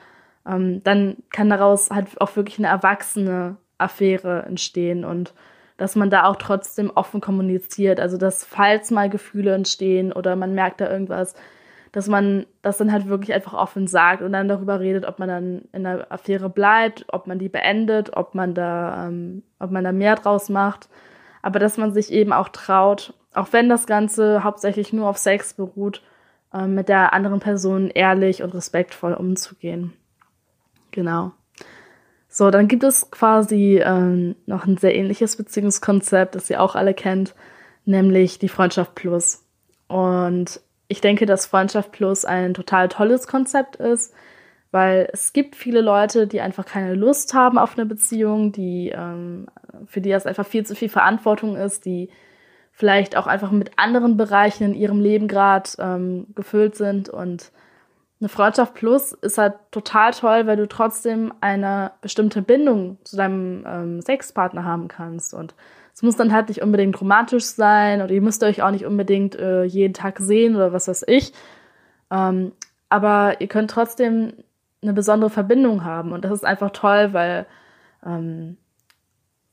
ähm, 0.47 0.83
dann 0.85 1.16
kann 1.30 1.49
daraus 1.49 1.90
halt 1.90 2.21
auch 2.21 2.37
wirklich 2.37 2.59
eine 2.59 2.68
erwachsene 2.68 3.57
Affäre 3.78 4.42
entstehen 4.42 5.04
und 5.04 5.33
dass 5.76 5.95
man 5.95 6.11
da 6.11 6.25
auch 6.25 6.37
trotzdem 6.37 6.90
offen 6.95 7.21
kommuniziert, 7.21 8.00
also 8.00 8.18
dass 8.18 8.45
falls 8.45 8.90
mal 8.90 9.09
Gefühle 9.09 9.54
entstehen 9.54 10.12
oder 10.12 10.35
man 10.35 10.54
merkt 10.54 10.80
da 10.80 10.90
irgendwas, 10.90 11.35
dass 11.92 12.09
man 12.09 12.47
das 12.62 12.78
dann 12.78 12.92
halt 12.92 13.07
wirklich 13.07 13.33
einfach 13.33 13.54
offen 13.54 13.87
sagt 13.87 14.23
und 14.23 14.33
dann 14.33 14.49
darüber 14.49 14.80
redet, 14.80 15.07
ob 15.07 15.18
man 15.18 15.28
dann 15.28 15.62
in 15.73 15.85
der 15.85 16.11
Affäre 16.12 16.50
bleibt, 16.50 17.07
ob 17.09 17.26
man 17.26 17.38
die 17.38 17.49
beendet, 17.49 18.16
ob 18.16 18.35
man 18.35 18.54
da, 18.54 19.07
ähm, 19.07 19.42
ob 19.59 19.71
man 19.71 19.85
da 19.85 19.92
mehr 19.92 20.16
draus 20.16 20.49
macht, 20.49 20.88
aber 21.42 21.59
dass 21.59 21.78
man 21.78 21.92
sich 21.92 22.12
eben 22.12 22.33
auch 22.33 22.49
traut, 22.49 23.14
auch 23.35 23.49
wenn 23.52 23.68
das 23.68 23.87
Ganze 23.87 24.45
hauptsächlich 24.45 24.92
nur 24.92 25.09
auf 25.09 25.18
Sex 25.18 25.54
beruht, 25.54 26.02
äh, 26.52 26.66
mit 26.66 26.88
der 26.88 27.12
anderen 27.12 27.40
Person 27.40 27.90
ehrlich 27.90 28.42
und 28.42 28.54
respektvoll 28.54 29.14
umzugehen. 29.14 29.92
Genau. 30.90 31.33
So, 32.28 32.50
dann 32.50 32.68
gibt 32.68 32.85
es 32.85 33.11
quasi 33.11 33.80
ähm, 33.83 34.37
noch 34.47 34.66
ein 34.66 34.76
sehr 34.76 34.95
ähnliches 34.95 35.37
Beziehungskonzept, 35.37 36.35
das 36.35 36.50
ihr 36.50 36.62
auch 36.62 36.75
alle 36.75 36.95
kennt, 36.95 37.35
nämlich 37.85 38.38
die 38.38 38.49
Freundschaft 38.49 38.95
Plus. 38.95 39.45
Und 39.88 40.61
ich 40.88 41.00
denke, 41.00 41.26
dass 41.26 41.47
Freundschaft 41.47 41.92
Plus 41.92 42.25
ein 42.25 42.54
total 42.54 42.88
tolles 42.88 43.26
Konzept 43.26 43.76
ist, 43.76 44.14
weil 44.71 45.09
es 45.12 45.33
gibt 45.33 45.57
viele 45.57 45.80
Leute, 45.80 46.26
die 46.26 46.40
einfach 46.40 46.64
keine 46.64 46.95
Lust 46.95 47.35
haben 47.35 47.59
auf 47.59 47.76
eine 47.76 47.87
Beziehung, 47.87 48.52
die 48.52 48.92
ähm, 48.95 49.47
für 49.87 50.00
die 50.00 50.11
das 50.11 50.26
einfach 50.26 50.47
viel 50.47 50.66
zu 50.66 50.75
viel 50.75 50.88
Verantwortung 50.88 51.57
ist, 51.57 51.85
die 51.85 52.11
vielleicht 52.73 53.16
auch 53.16 53.26
einfach 53.26 53.50
mit 53.50 53.73
anderen 53.76 54.16
Bereichen 54.16 54.64
in 54.64 54.75
ihrem 54.75 55.00
Leben 55.00 55.28
gerade 55.28 55.71
ähm, 55.78 56.26
gefüllt 56.35 56.76
sind. 56.76 57.09
Und 57.09 57.50
eine 58.21 58.28
Freundschaft 58.28 58.75
Plus 58.75 59.12
ist 59.12 59.38
halt 59.38 59.54
total 59.71 60.12
toll, 60.12 60.47
weil 60.47 60.57
du 60.57 60.68
trotzdem 60.68 61.33
eine 61.40 61.92
bestimmte 62.00 62.42
Bindung 62.42 62.99
zu 63.04 63.16
deinem 63.16 63.64
ähm, 63.66 64.00
Sexpartner 64.00 64.64
haben 64.64 64.88
kannst. 64.88 65.35
Und 65.35 65.54
es 65.99 66.02
muss 66.05 66.14
dann 66.14 66.33
halt 66.33 66.47
nicht 66.47 66.62
unbedingt 66.62 67.00
romantisch 67.00 67.47
sein 67.47 68.02
oder 68.02 68.12
ihr 68.12 68.23
müsst 68.23 68.45
euch 68.45 68.62
auch 68.62 68.71
nicht 68.71 68.87
unbedingt 68.87 69.35
äh, 69.35 69.64
jeden 69.64 69.95
Tag 69.95 70.21
sehen 70.21 70.55
oder 70.55 70.73
was 70.73 70.87
weiß 70.87 71.05
ich. 71.09 71.33
Ähm, 72.12 72.52
aber 72.88 73.40
ihr 73.40 73.49
könnt 73.49 73.73
trotzdem 73.73 74.33
eine 74.81 74.93
besondere 74.93 75.28
Verbindung 75.28 75.85
haben. 75.85 76.12
Und 76.12 76.25
das 76.25 76.31
ist 76.31 76.45
einfach 76.45 76.71
toll, 76.71 77.14
weil 77.14 77.47
ähm, 78.07 78.59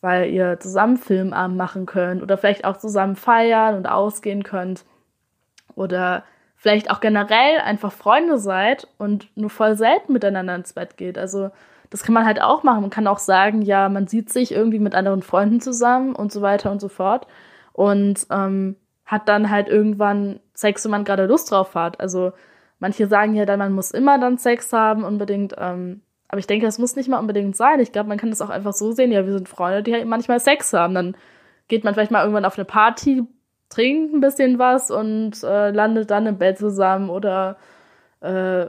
weil 0.01 0.29
ihr 0.29 0.59
zusammen 0.59 0.97
Filmabend 0.97 1.57
machen 1.57 1.87
könnt 1.87 2.21
oder 2.21 2.37
vielleicht 2.37 2.63
auch 2.63 2.77
zusammen 2.77 3.15
feiern 3.15 3.73
und 3.73 3.87
ausgehen 3.87 4.43
könnt 4.43 4.85
oder 5.73 6.25
vielleicht 6.57 6.91
auch 6.91 6.99
generell 6.99 7.57
einfach 7.57 7.91
Freunde 7.91 8.37
seid 8.37 8.87
und 8.99 9.35
nur 9.35 9.49
voll 9.49 9.75
selten 9.77 10.13
miteinander 10.13 10.53
ins 10.53 10.73
Bett 10.73 10.95
geht. 10.95 11.17
Also 11.17 11.49
das 11.95 12.03
kann 12.03 12.13
man 12.13 12.25
halt 12.25 12.41
auch 12.41 12.61
machen. 12.63 12.81
Man 12.81 12.89
kann 12.89 13.07
auch 13.07 13.19
sagen, 13.19 13.61
ja, 13.61 13.87
man 13.87 14.05
sieht 14.05 14.29
sich 14.29 14.51
irgendwie 14.51 14.79
mit 14.79 14.93
anderen 14.93 15.21
Freunden 15.21 15.61
zusammen 15.61 16.13
und 16.13 16.29
so 16.29 16.41
weiter 16.41 16.69
und 16.69 16.81
so 16.81 16.89
fort 16.89 17.25
und 17.71 18.27
ähm, 18.31 18.75
hat 19.05 19.29
dann 19.29 19.49
halt 19.49 19.69
irgendwann 19.69 20.41
Sex, 20.53 20.83
wenn 20.83 20.91
man 20.91 21.05
gerade 21.05 21.25
Lust 21.25 21.51
drauf 21.51 21.73
hat. 21.73 22.01
Also 22.01 22.33
manche 22.79 23.07
sagen 23.07 23.33
ja 23.33 23.45
dann, 23.45 23.59
man 23.59 23.71
muss 23.71 23.91
immer 23.91 24.19
dann 24.19 24.37
Sex 24.37 24.73
haben 24.73 25.05
unbedingt. 25.05 25.55
Ähm, 25.57 26.01
aber 26.27 26.39
ich 26.39 26.47
denke, 26.47 26.65
das 26.65 26.79
muss 26.79 26.97
nicht 26.97 27.07
mal 27.07 27.19
unbedingt 27.19 27.55
sein. 27.55 27.79
Ich 27.79 27.93
glaube, 27.93 28.09
man 28.09 28.17
kann 28.17 28.29
das 28.29 28.41
auch 28.41 28.49
einfach 28.49 28.73
so 28.73 28.91
sehen, 28.91 29.13
ja, 29.13 29.25
wir 29.25 29.31
sind 29.31 29.47
Freunde, 29.47 29.81
die 29.81 29.93
halt 29.93 30.05
manchmal 30.05 30.41
Sex 30.41 30.73
haben. 30.73 30.95
Dann 30.95 31.15
geht 31.69 31.85
man 31.85 31.93
vielleicht 31.93 32.11
mal 32.11 32.23
irgendwann 32.23 32.43
auf 32.43 32.57
eine 32.57 32.65
Party, 32.65 33.23
trinkt 33.69 34.13
ein 34.13 34.19
bisschen 34.19 34.59
was 34.59 34.91
und 34.91 35.41
äh, 35.45 35.71
landet 35.71 36.11
dann 36.11 36.27
im 36.27 36.37
Bett 36.37 36.57
zusammen 36.57 37.09
oder 37.09 37.55
äh, 38.19 38.65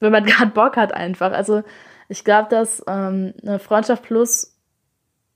wenn 0.00 0.12
man 0.12 0.24
gerade 0.26 0.50
Bock 0.50 0.76
hat 0.76 0.92
einfach. 0.92 1.30
Also 1.30 1.62
ich 2.12 2.24
glaube, 2.24 2.50
dass 2.50 2.84
ähm, 2.86 3.32
eine 3.42 3.58
Freundschaft 3.58 4.02
plus 4.02 4.54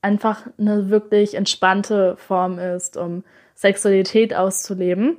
einfach 0.02 0.46
eine 0.58 0.90
wirklich 0.90 1.34
entspannte 1.34 2.18
Form 2.18 2.58
ist, 2.58 2.98
um 2.98 3.24
Sexualität 3.54 4.34
auszuleben, 4.34 5.16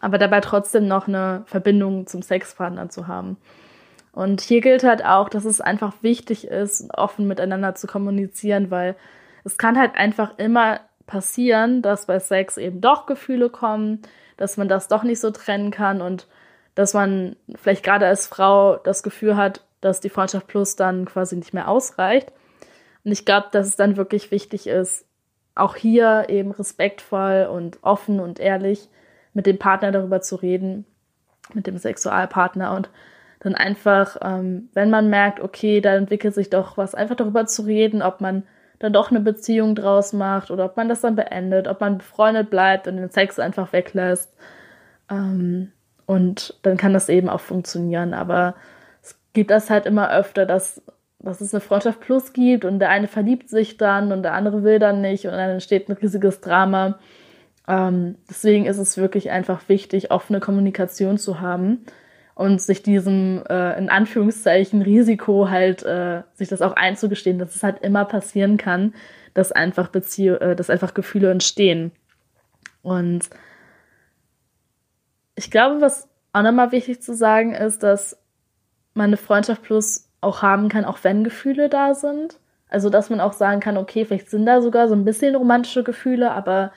aber 0.00 0.16
dabei 0.16 0.40
trotzdem 0.40 0.88
noch 0.88 1.06
eine 1.06 1.42
Verbindung 1.44 2.06
zum 2.06 2.22
Sexpartner 2.22 2.88
zu 2.88 3.06
haben. 3.06 3.36
Und 4.12 4.40
hier 4.40 4.62
gilt 4.62 4.82
halt 4.82 5.04
auch, 5.04 5.28
dass 5.28 5.44
es 5.44 5.60
einfach 5.60 5.92
wichtig 6.00 6.46
ist, 6.46 6.88
offen 6.96 7.28
miteinander 7.28 7.74
zu 7.74 7.86
kommunizieren, 7.86 8.70
weil 8.70 8.96
es 9.44 9.58
kann 9.58 9.78
halt 9.78 9.94
einfach 9.94 10.38
immer 10.38 10.80
passieren, 11.06 11.82
dass 11.82 12.06
bei 12.06 12.18
Sex 12.18 12.56
eben 12.56 12.80
doch 12.80 13.04
Gefühle 13.04 13.50
kommen, 13.50 14.00
dass 14.38 14.56
man 14.56 14.68
das 14.68 14.88
doch 14.88 15.02
nicht 15.02 15.20
so 15.20 15.30
trennen 15.30 15.70
kann 15.70 16.00
und 16.00 16.28
dass 16.74 16.94
man 16.94 17.36
vielleicht 17.56 17.84
gerade 17.84 18.06
als 18.06 18.26
Frau 18.26 18.78
das 18.78 19.02
Gefühl 19.02 19.36
hat, 19.36 19.67
dass 19.80 20.00
die 20.00 20.08
Freundschaft 20.08 20.46
Plus 20.46 20.76
dann 20.76 21.04
quasi 21.04 21.36
nicht 21.36 21.54
mehr 21.54 21.68
ausreicht. 21.68 22.32
Und 23.04 23.12
ich 23.12 23.24
glaube, 23.24 23.48
dass 23.52 23.66
es 23.66 23.76
dann 23.76 23.96
wirklich 23.96 24.30
wichtig 24.30 24.66
ist, 24.66 25.06
auch 25.54 25.76
hier 25.76 26.26
eben 26.28 26.50
respektvoll 26.52 27.48
und 27.50 27.78
offen 27.82 28.20
und 28.20 28.38
ehrlich 28.38 28.88
mit 29.32 29.46
dem 29.46 29.58
Partner 29.58 29.92
darüber 29.92 30.20
zu 30.20 30.36
reden, 30.36 30.84
mit 31.54 31.66
dem 31.66 31.78
Sexualpartner 31.78 32.74
und 32.74 32.90
dann 33.40 33.54
einfach, 33.54 34.16
ähm, 34.22 34.68
wenn 34.74 34.90
man 34.90 35.10
merkt, 35.10 35.40
okay, 35.40 35.80
da 35.80 35.94
entwickelt 35.94 36.34
sich 36.34 36.50
doch 36.50 36.76
was, 36.76 36.94
einfach 36.94 37.16
darüber 37.16 37.46
zu 37.46 37.62
reden, 37.62 38.02
ob 38.02 38.20
man 38.20 38.44
dann 38.78 38.92
doch 38.92 39.10
eine 39.10 39.20
Beziehung 39.20 39.74
draus 39.74 40.12
macht 40.12 40.50
oder 40.50 40.64
ob 40.64 40.76
man 40.76 40.88
das 40.88 41.00
dann 41.00 41.16
beendet, 41.16 41.68
ob 41.68 41.80
man 41.80 41.98
befreundet 41.98 42.50
bleibt 42.50 42.86
und 42.86 42.96
den 42.96 43.10
Sex 43.10 43.38
einfach 43.38 43.72
weglässt. 43.72 44.32
Ähm, 45.10 45.72
und 46.06 46.58
dann 46.62 46.76
kann 46.76 46.92
das 46.92 47.08
eben 47.08 47.28
auch 47.28 47.40
funktionieren. 47.40 48.14
Aber 48.14 48.54
gibt 49.38 49.52
das 49.52 49.70
halt 49.70 49.86
immer 49.86 50.10
öfter, 50.10 50.46
dass, 50.46 50.82
dass 51.20 51.40
es 51.40 51.54
eine 51.54 51.60
Freundschaft 51.60 52.00
plus 52.00 52.32
gibt 52.32 52.64
und 52.64 52.80
der 52.80 52.90
eine 52.90 53.06
verliebt 53.06 53.48
sich 53.48 53.76
dann 53.76 54.10
und 54.10 54.24
der 54.24 54.34
andere 54.34 54.64
will 54.64 54.80
dann 54.80 55.00
nicht 55.00 55.26
und 55.26 55.30
dann 55.30 55.50
entsteht 55.50 55.88
ein 55.88 55.92
riesiges 55.92 56.40
Drama. 56.40 56.98
Ähm, 57.68 58.16
deswegen 58.28 58.66
ist 58.66 58.78
es 58.78 58.96
wirklich 58.96 59.30
einfach 59.30 59.68
wichtig, 59.68 60.10
offene 60.10 60.40
Kommunikation 60.40 61.18
zu 61.18 61.40
haben 61.40 61.86
und 62.34 62.60
sich 62.60 62.82
diesem 62.82 63.44
äh, 63.48 63.78
in 63.78 63.90
Anführungszeichen 63.90 64.82
Risiko 64.82 65.48
halt 65.48 65.84
äh, 65.84 66.22
sich 66.34 66.48
das 66.48 66.60
auch 66.60 66.72
einzugestehen, 66.72 67.38
dass 67.38 67.54
es 67.54 67.62
halt 67.62 67.78
immer 67.84 68.06
passieren 68.06 68.56
kann, 68.56 68.92
dass 69.34 69.52
einfach 69.52 69.86
Bezieh 69.86 70.30
äh, 70.30 70.56
dass 70.56 70.68
einfach 70.68 70.94
Gefühle 70.94 71.30
entstehen. 71.30 71.92
Und 72.82 73.30
ich 75.36 75.48
glaube, 75.52 75.80
was 75.80 76.08
auch 76.32 76.42
nochmal 76.42 76.72
wichtig 76.72 77.02
zu 77.02 77.14
sagen 77.14 77.54
ist, 77.54 77.84
dass 77.84 78.18
man 78.98 79.06
eine 79.08 79.16
Freundschaft 79.16 79.62
plus 79.62 80.08
auch 80.20 80.42
haben 80.42 80.68
kann, 80.68 80.84
auch 80.84 80.98
wenn 81.02 81.24
Gefühle 81.24 81.68
da 81.68 81.94
sind. 81.94 82.38
Also 82.68 82.90
dass 82.90 83.08
man 83.08 83.20
auch 83.20 83.32
sagen 83.32 83.60
kann, 83.60 83.78
okay, 83.78 84.04
vielleicht 84.04 84.30
sind 84.30 84.44
da 84.44 84.60
sogar 84.60 84.88
so 84.88 84.94
ein 84.94 85.04
bisschen 85.04 85.34
romantische 85.34 85.82
Gefühle, 85.84 86.32
aber 86.32 86.72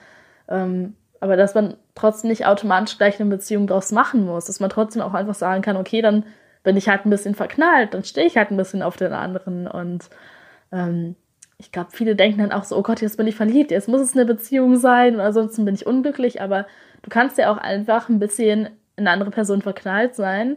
ähm, 0.48 0.94
aber 1.20 1.36
dass 1.36 1.54
man 1.54 1.76
trotzdem 1.94 2.30
nicht 2.30 2.46
automatisch 2.46 2.98
gleich 2.98 3.20
eine 3.20 3.30
Beziehung 3.30 3.68
daraus 3.68 3.92
machen 3.92 4.26
muss, 4.26 4.46
dass 4.46 4.58
man 4.58 4.70
trotzdem 4.70 5.02
auch 5.02 5.14
einfach 5.14 5.36
sagen 5.36 5.62
kann, 5.62 5.76
okay, 5.76 6.02
dann 6.02 6.24
bin 6.64 6.76
ich 6.76 6.88
halt 6.88 7.06
ein 7.06 7.10
bisschen 7.10 7.36
verknallt, 7.36 7.94
dann 7.94 8.02
stehe 8.02 8.26
ich 8.26 8.36
halt 8.36 8.50
ein 8.50 8.56
bisschen 8.56 8.82
auf 8.82 8.96
den 8.96 9.12
anderen. 9.12 9.68
Und 9.68 10.10
ähm, 10.72 11.14
ich 11.58 11.70
glaube, 11.70 11.90
viele 11.92 12.16
denken 12.16 12.40
dann 12.40 12.50
auch 12.50 12.64
so, 12.64 12.76
oh 12.76 12.82
Gott, 12.82 13.00
jetzt 13.02 13.16
bin 13.16 13.28
ich 13.28 13.36
verliebt, 13.36 13.70
jetzt 13.70 13.88
muss 13.88 14.00
es 14.00 14.14
eine 14.14 14.24
Beziehung 14.24 14.76
sein 14.78 15.14
und 15.14 15.20
ansonsten 15.20 15.64
bin 15.64 15.76
ich 15.76 15.86
unglücklich, 15.86 16.42
aber 16.42 16.66
du 17.02 17.10
kannst 17.10 17.38
ja 17.38 17.52
auch 17.52 17.58
einfach 17.58 18.08
ein 18.08 18.18
bisschen 18.18 18.66
in 18.96 19.06
eine 19.06 19.10
andere 19.10 19.30
Person 19.30 19.62
verknallt 19.62 20.16
sein, 20.16 20.56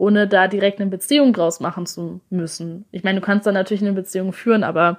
ohne 0.00 0.26
da 0.26 0.48
direkt 0.48 0.80
eine 0.80 0.90
Beziehung 0.90 1.34
draus 1.34 1.60
machen 1.60 1.84
zu 1.84 2.20
müssen. 2.30 2.86
Ich 2.90 3.04
meine, 3.04 3.20
du 3.20 3.26
kannst 3.26 3.46
dann 3.46 3.52
natürlich 3.52 3.82
eine 3.82 3.92
Beziehung 3.92 4.32
führen, 4.32 4.64
aber 4.64 4.98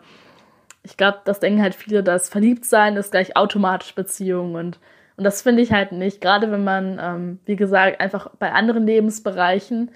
ich 0.84 0.96
glaube, 0.96 1.20
das 1.25 1.39
denken 1.39 1.62
halt 1.62 1.74
viele, 1.74 2.03
dass 2.03 2.29
Verliebtsein 2.29 2.96
ist 2.96 3.12
gleich 3.12 3.36
automatisch 3.36 3.96
Beziehung 3.96 4.55
und 4.55 4.79
und 5.17 5.25
das 5.25 5.43
finde 5.43 5.62
ich 5.62 5.72
halt 5.72 5.91
nicht. 5.91 6.20
Gerade 6.20 6.51
wenn 6.51 6.63
man, 6.63 7.00
ähm, 7.00 7.39
wie 7.46 7.55
gesagt, 7.55 8.00
einfach 8.00 8.31
bei 8.39 8.53
anderen 8.53 8.88
Lebensbereichen 8.88 9.91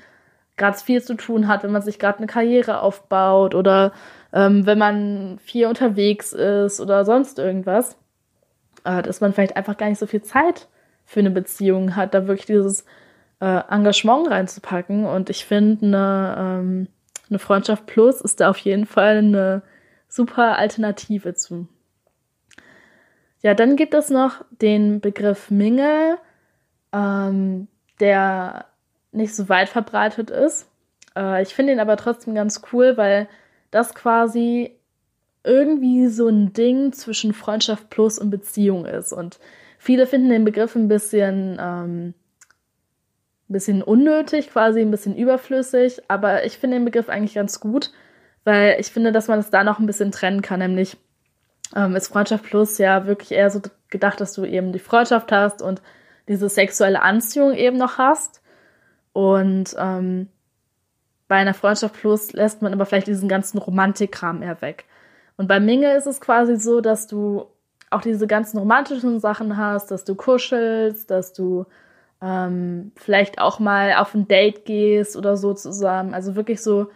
gerade 0.57 0.77
viel 0.77 1.01
zu 1.01 1.15
tun 1.15 1.47
hat, 1.47 1.63
wenn 1.63 1.71
man 1.71 1.81
sich 1.81 1.97
gerade 1.97 2.19
eine 2.19 2.27
Karriere 2.27 2.81
aufbaut 2.81 3.55
oder 3.55 3.91
ähm, 4.33 4.67
wenn 4.67 4.77
man 4.77 5.39
viel 5.39 5.65
unterwegs 5.65 6.31
ist 6.33 6.79
oder 6.79 7.05
sonst 7.05 7.39
irgendwas, 7.39 7.97
äh, 8.83 9.01
dass 9.01 9.21
man 9.21 9.33
vielleicht 9.33 9.57
einfach 9.57 9.77
gar 9.77 9.89
nicht 9.89 9.97
so 9.97 10.05
viel 10.05 10.21
Zeit 10.21 10.67
für 11.05 11.21
eine 11.21 11.31
Beziehung 11.31 11.95
hat, 11.95 12.13
da 12.13 12.27
wirklich 12.27 12.45
dieses 12.45 12.85
äh, 13.45 13.61
Engagement 13.69 14.27
reinzupacken. 14.31 15.05
Und 15.05 15.29
ich 15.29 15.45
finde, 15.45 15.85
eine, 15.85 16.35
ähm, 16.37 16.87
eine 17.29 17.39
Freundschaft 17.39 17.85
Plus 17.85 18.21
ist 18.21 18.39
da 18.39 18.49
auf 18.49 18.57
jeden 18.57 18.87
Fall 18.87 19.17
eine 19.17 19.61
super 20.07 20.57
Alternative 20.57 21.35
zu. 21.35 21.67
Ja, 23.43 23.53
dann 23.53 23.75
gibt 23.75 23.93
es 23.93 24.09
noch 24.09 24.43
den 24.49 24.99
Begriff 24.99 25.51
Mingle, 25.51 26.17
ähm, 26.91 27.67
der 27.99 28.65
nicht 29.11 29.35
so 29.35 29.47
weit 29.47 29.69
verbreitet 29.69 30.31
ist. 30.31 30.67
Äh, 31.15 31.43
ich 31.43 31.53
finde 31.53 31.73
ihn 31.73 31.79
aber 31.79 31.97
trotzdem 31.97 32.33
ganz 32.33 32.63
cool, 32.73 32.97
weil 32.97 33.27
das 33.69 33.93
quasi 33.93 34.75
irgendwie 35.43 36.07
so 36.07 36.27
ein 36.27 36.53
Ding 36.53 36.93
zwischen 36.93 37.33
Freundschaft 37.33 37.91
plus 37.91 38.17
und 38.17 38.31
Beziehung 38.31 38.87
ist. 38.87 39.13
Und 39.13 39.37
viele 39.77 40.07
finden 40.07 40.29
den 40.29 40.45
Begriff 40.45 40.75
ein 40.75 40.87
bisschen, 40.87 41.57
ähm, 41.61 42.15
ein 43.49 43.53
bisschen 43.53 43.83
unnötig, 43.83 44.51
quasi 44.51 44.81
ein 44.81 44.91
bisschen 44.91 45.15
überflüssig, 45.15 46.01
aber 46.07 46.45
ich 46.45 46.57
finde 46.57 46.77
den 46.77 46.85
Begriff 46.85 47.09
eigentlich 47.09 47.35
ganz 47.35 47.59
gut, 47.59 47.91
weil 48.43 48.77
ich 48.79 48.87
finde, 48.87 49.11
dass 49.11 49.27
man 49.27 49.39
es 49.39 49.49
da 49.49 49.63
noch 49.63 49.79
ein 49.79 49.85
bisschen 49.85 50.11
trennen 50.11 50.41
kann, 50.41 50.59
nämlich 50.59 50.97
ähm, 51.75 51.95
ist 51.95 52.07
Freundschaft 52.07 52.43
plus 52.43 52.77
ja 52.77 53.05
wirklich 53.05 53.31
eher 53.31 53.49
so 53.49 53.61
gedacht, 53.89 54.19
dass 54.19 54.33
du 54.33 54.45
eben 54.45 54.71
die 54.71 54.79
Freundschaft 54.79 55.31
hast 55.31 55.61
und 55.61 55.81
diese 56.27 56.49
sexuelle 56.49 57.01
Anziehung 57.01 57.53
eben 57.53 57.77
noch 57.77 57.97
hast. 57.97 58.41
Und 59.13 59.75
ähm, 59.77 60.27
bei 61.27 61.35
einer 61.35 61.53
Freundschaft 61.53 61.95
plus 61.95 62.33
lässt 62.33 62.61
man 62.61 62.73
aber 62.73 62.85
vielleicht 62.85 63.07
diesen 63.07 63.29
ganzen 63.29 63.57
Romantikkram 63.57 64.41
eher 64.41 64.61
weg. 64.61 64.85
Und 65.37 65.47
bei 65.47 65.59
Mingle 65.59 65.95
ist 65.95 66.07
es 66.07 66.21
quasi 66.21 66.57
so, 66.57 66.81
dass 66.81 67.07
du 67.07 67.45
auch 67.89 68.01
diese 68.01 68.27
ganzen 68.27 68.57
romantischen 68.57 69.19
Sachen 69.19 69.57
hast, 69.57 69.91
dass 69.91 70.03
du 70.03 70.15
kuschelst, 70.15 71.09
dass 71.09 71.33
du 71.33 71.65
ähm, 72.21 72.91
vielleicht 72.95 73.39
auch 73.39 73.59
mal 73.59 73.93
auf 73.93 74.13
ein 74.13 74.27
Date 74.27 74.65
gehst 74.65 75.15
oder 75.15 75.37
so 75.37 75.53
zusammen. 75.53 76.13
Also 76.13 76.35
wirklich 76.35 76.61
so 76.61 76.87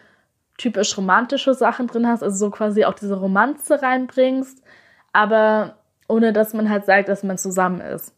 typisch 0.57 0.97
romantische 0.97 1.53
Sachen 1.53 1.87
drin 1.87 2.07
hast, 2.07 2.21
also 2.21 2.35
so 2.35 2.51
quasi 2.51 2.85
auch 2.85 2.93
diese 2.93 3.17
Romanze 3.17 3.81
reinbringst, 3.81 4.61
aber 5.13 5.75
ohne 6.07 6.33
dass 6.33 6.53
man 6.53 6.69
halt 6.69 6.85
sagt, 6.85 7.07
dass 7.09 7.23
man 7.23 7.37
zusammen 7.37 7.81
ist. 7.81 8.13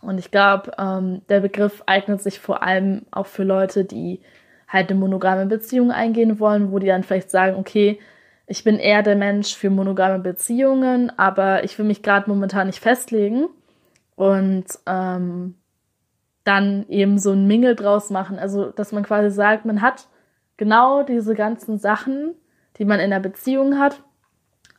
Und 0.00 0.18
ich 0.18 0.30
glaube, 0.30 0.72
ähm, 0.78 1.22
der 1.28 1.40
Begriff 1.40 1.82
eignet 1.86 2.22
sich 2.22 2.38
vor 2.38 2.62
allem 2.62 3.06
auch 3.10 3.26
für 3.26 3.42
Leute, 3.42 3.84
die 3.84 4.20
halt 4.68 4.90
eine 4.90 5.00
monogame 5.00 5.46
Beziehung 5.46 5.90
eingehen 5.90 6.38
wollen, 6.38 6.70
wo 6.70 6.78
die 6.78 6.86
dann 6.86 7.02
vielleicht 7.02 7.30
sagen, 7.30 7.56
okay, 7.56 7.98
ich 8.46 8.64
bin 8.64 8.78
eher 8.78 9.02
der 9.02 9.16
Mensch 9.16 9.54
für 9.54 9.70
monogame 9.70 10.18
Beziehungen, 10.18 11.10
aber 11.18 11.64
ich 11.64 11.78
will 11.78 11.86
mich 11.86 12.02
gerade 12.02 12.28
momentan 12.28 12.66
nicht 12.66 12.80
festlegen 12.80 13.48
und 14.16 14.66
ähm, 14.86 15.54
dann 16.44 16.86
eben 16.88 17.18
so 17.18 17.32
ein 17.32 17.46
Mingel 17.46 17.74
draus 17.74 18.10
machen. 18.10 18.38
Also, 18.38 18.70
dass 18.70 18.92
man 18.92 19.02
quasi 19.02 19.34
sagt, 19.34 19.64
man 19.64 19.80
hat 19.80 20.06
genau 20.56 21.02
diese 21.02 21.34
ganzen 21.34 21.78
Sachen, 21.78 22.34
die 22.78 22.84
man 22.84 23.00
in 23.00 23.10
der 23.10 23.20
Beziehung 23.20 23.78
hat, 23.78 24.02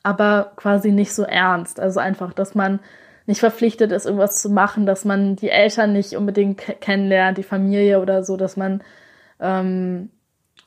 aber 0.04 0.54
quasi 0.56 0.92
nicht 0.92 1.14
so 1.14 1.24
ernst. 1.24 1.80
Also 1.80 2.00
einfach, 2.00 2.34
dass 2.34 2.56
man 2.56 2.80
nicht 3.26 3.40
verpflichtet 3.40 3.92
ist, 3.92 4.06
irgendwas 4.06 4.42
zu 4.42 4.50
machen, 4.50 4.86
dass 4.86 5.04
man 5.04 5.36
die 5.36 5.50
Eltern 5.50 5.94
nicht 5.94 6.14
unbedingt 6.16 6.60
kennenlernt, 6.82 7.40
die 7.40 7.44
Familie 7.44 8.00
oder 8.00 8.24
so, 8.24 8.38
dass 8.38 8.56
man 8.56 8.84
ähm, 9.40 10.12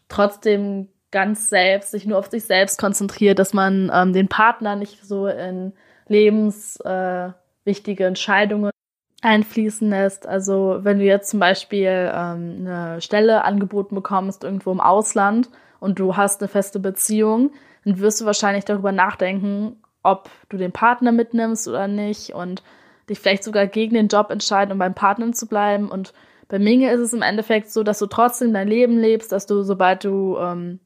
trotzdem 0.09 0.88
ganz 1.11 1.49
selbst, 1.49 1.93
sich 1.93 2.05
nur 2.07 2.19
auf 2.19 2.26
sich 2.26 2.45
selbst 2.45 2.78
konzentriert, 2.78 3.38
dass 3.38 3.55
man 3.55 3.90
ähm, 3.95 4.12
den 4.12 4.28
Partner 4.28 4.76
nicht 4.76 5.07
so 5.07 5.26
in 5.28 5.73
lebenswichtige 6.09 8.05
äh, 8.05 8.07
Entscheidungen 8.07 8.73
einfließen 9.22 9.88
lässt. 9.90 10.26
Also 10.26 10.78
wenn 10.82 10.99
du 10.99 11.04
jetzt 11.04 11.30
zum 11.30 11.40
Beispiel 11.40 12.10
ähm, 12.14 12.66
eine 12.66 13.00
Stelle 13.00 13.45
angeboten 13.45 13.95
bekommst 13.95 14.45
irgendwo 14.45 14.71
im 14.71 14.80
Ausland 14.80 15.50
und 15.80 15.99
du 15.99 16.16
hast 16.16 16.40
eine 16.40 16.49
feste 16.49 16.78
Beziehung, 16.78 17.50
dann 17.84 17.99
wirst 17.99 18.21
du 18.21 18.26
wahrscheinlich 18.26 18.64
darüber 18.64 18.93
nachdenken, 18.93 19.76
ob 20.02 20.30
du 20.49 20.56
den 20.56 20.73
Partner 20.73 21.12
mitnimmst 21.12 21.66
oder 21.69 21.88
nicht 21.88 22.34
und 22.34 22.62
dich 23.08 23.19
vielleicht 23.19 23.45
sogar 23.45 23.66
gegen 23.66 23.95
den 23.95 24.08
Job 24.08 24.30
entscheiden, 24.30 24.73
um 24.73 24.78
beim 24.78 24.95
Partner 24.95 25.32
zu 25.32 25.47
bleiben. 25.47 25.90
Und 25.90 26.12
bei 26.49 26.58
Minge 26.58 26.90
ist 26.93 27.00
es 27.00 27.12
im 27.12 27.23
Endeffekt 27.23 27.71
so, 27.71 27.82
dass 27.82 27.99
du 27.99 28.06
trotzdem 28.06 28.52
dein 28.52 28.69
Leben 28.69 28.99
lebst, 28.99 29.32
dass 29.32 29.47
du, 29.47 29.62
sobald 29.62 30.04
du 30.04 30.36
ähm, 30.38 30.80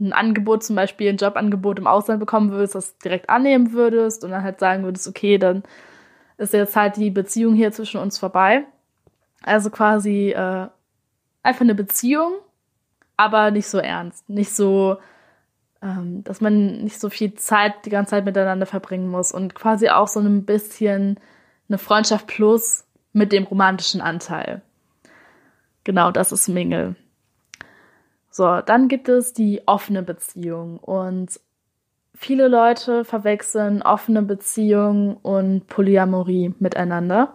ein 0.00 0.12
Angebot, 0.12 0.62
zum 0.62 0.76
Beispiel 0.76 1.08
ein 1.08 1.16
Jobangebot 1.16 1.78
im 1.78 1.86
Ausland 1.86 2.20
bekommen 2.20 2.50
würdest, 2.50 2.74
das 2.74 2.98
direkt 2.98 3.30
annehmen 3.30 3.72
würdest 3.72 4.24
und 4.24 4.30
dann 4.30 4.42
halt 4.42 4.58
sagen 4.58 4.84
würdest, 4.84 5.08
okay, 5.08 5.38
dann 5.38 5.62
ist 6.38 6.52
jetzt 6.52 6.76
halt 6.76 6.96
die 6.96 7.10
Beziehung 7.10 7.54
hier 7.54 7.72
zwischen 7.72 8.00
uns 8.00 8.18
vorbei. 8.18 8.64
Also 9.42 9.70
quasi 9.70 10.30
äh, 10.30 10.68
einfach 11.42 11.60
eine 11.60 11.74
Beziehung, 11.74 12.32
aber 13.16 13.50
nicht 13.50 13.68
so 13.68 13.78
ernst. 13.78 14.28
Nicht 14.28 14.52
so, 14.54 14.98
ähm, 15.82 16.24
dass 16.24 16.40
man 16.40 16.82
nicht 16.82 17.00
so 17.00 17.08
viel 17.10 17.34
Zeit 17.34 17.86
die 17.86 17.90
ganze 17.90 18.10
Zeit 18.10 18.24
miteinander 18.24 18.66
verbringen 18.66 19.08
muss 19.08 19.32
und 19.32 19.54
quasi 19.54 19.88
auch 19.88 20.08
so 20.08 20.20
ein 20.20 20.44
bisschen 20.44 21.18
eine 21.68 21.78
Freundschaft 21.78 22.26
plus 22.26 22.84
mit 23.12 23.32
dem 23.32 23.44
romantischen 23.44 24.00
Anteil. 24.00 24.62
Genau, 25.84 26.10
das 26.10 26.32
ist 26.32 26.48
Mingle. 26.48 26.96
So, 28.30 28.60
dann 28.60 28.88
gibt 28.88 29.08
es 29.08 29.32
die 29.32 29.62
offene 29.66 30.02
Beziehung 30.02 30.78
und 30.78 31.40
viele 32.16 32.48
Leute 32.48 33.04
verwechseln 33.04 33.82
offene 33.82 34.22
Beziehung 34.22 35.16
und 35.18 35.66
Polyamorie 35.68 36.54
miteinander. 36.58 37.34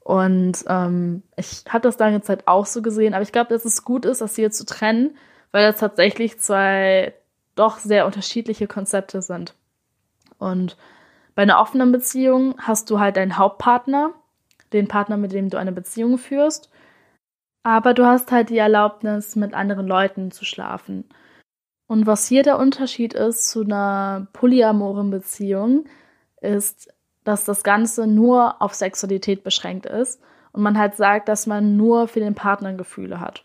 Und 0.00 0.64
ähm, 0.68 1.22
ich 1.36 1.64
habe 1.68 1.82
das 1.82 1.98
lange 1.98 2.20
Zeit 2.22 2.46
auch 2.46 2.66
so 2.66 2.80
gesehen, 2.80 3.12
aber 3.14 3.22
ich 3.22 3.32
glaube, 3.32 3.52
dass 3.52 3.64
es 3.64 3.84
gut 3.84 4.04
ist, 4.04 4.20
das 4.20 4.36
hier 4.36 4.50
zu 4.50 4.64
trennen, 4.64 5.16
weil 5.52 5.70
das 5.70 5.80
tatsächlich 5.80 6.38
zwei 6.38 7.14
doch 7.56 7.78
sehr 7.78 8.06
unterschiedliche 8.06 8.66
Konzepte 8.66 9.20
sind. 9.22 9.54
Und 10.38 10.76
bei 11.34 11.42
einer 11.42 11.60
offenen 11.60 11.92
Beziehung 11.92 12.54
hast 12.58 12.90
du 12.90 13.00
halt 13.00 13.16
deinen 13.16 13.36
Hauptpartner, 13.36 14.12
den 14.72 14.88
Partner, 14.88 15.16
mit 15.16 15.32
dem 15.32 15.50
du 15.50 15.58
eine 15.58 15.72
Beziehung 15.72 16.18
führst, 16.18 16.70
aber 17.62 17.94
du 17.94 18.06
hast 18.06 18.30
halt 18.30 18.50
die 18.50 18.58
Erlaubnis, 18.58 19.34
mit 19.34 19.54
anderen 19.54 19.88
Leuten 19.88 20.30
zu 20.30 20.44
schlafen. 20.44 21.04
Und 21.86 22.06
was 22.06 22.26
hier 22.26 22.42
der 22.42 22.58
Unterschied 22.58 23.14
ist 23.14 23.48
zu 23.48 23.62
einer 23.62 24.26
polyamoren 24.32 25.10
Beziehung, 25.10 25.84
ist, 26.40 26.92
dass 27.24 27.44
das 27.44 27.62
Ganze 27.62 28.06
nur 28.06 28.60
auf 28.60 28.74
Sexualität 28.74 29.44
beschränkt 29.44 29.86
ist 29.86 30.20
und 30.52 30.62
man 30.62 30.78
halt 30.78 30.96
sagt, 30.96 31.28
dass 31.28 31.46
man 31.46 31.76
nur 31.76 32.08
für 32.08 32.20
den 32.20 32.34
Partner 32.34 32.72
Gefühle 32.74 33.20
hat. 33.20 33.44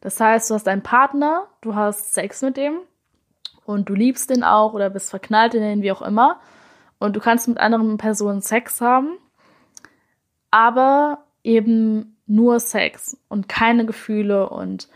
Das 0.00 0.18
heißt, 0.20 0.50
du 0.50 0.54
hast 0.54 0.68
einen 0.68 0.82
Partner, 0.82 1.46
du 1.60 1.74
hast 1.74 2.14
Sex 2.14 2.42
mit 2.42 2.56
dem 2.56 2.78
und 3.64 3.88
du 3.88 3.94
liebst 3.94 4.30
den 4.30 4.42
auch 4.42 4.72
oder 4.72 4.90
bist 4.90 5.10
verknallt 5.10 5.54
in 5.54 5.62
den, 5.62 5.82
wie 5.82 5.92
auch 5.92 6.02
immer. 6.02 6.40
Und 6.98 7.16
du 7.16 7.20
kannst 7.20 7.48
mit 7.48 7.58
anderen 7.58 7.96
Personen 7.96 8.42
Sex 8.42 8.80
haben, 8.80 9.18
aber 10.50 11.24
eben 11.42 12.16
nur 12.26 12.60
Sex 12.60 13.16
und 13.28 13.48
keine 13.48 13.86
Gefühle 13.86 14.48
und 14.48 14.88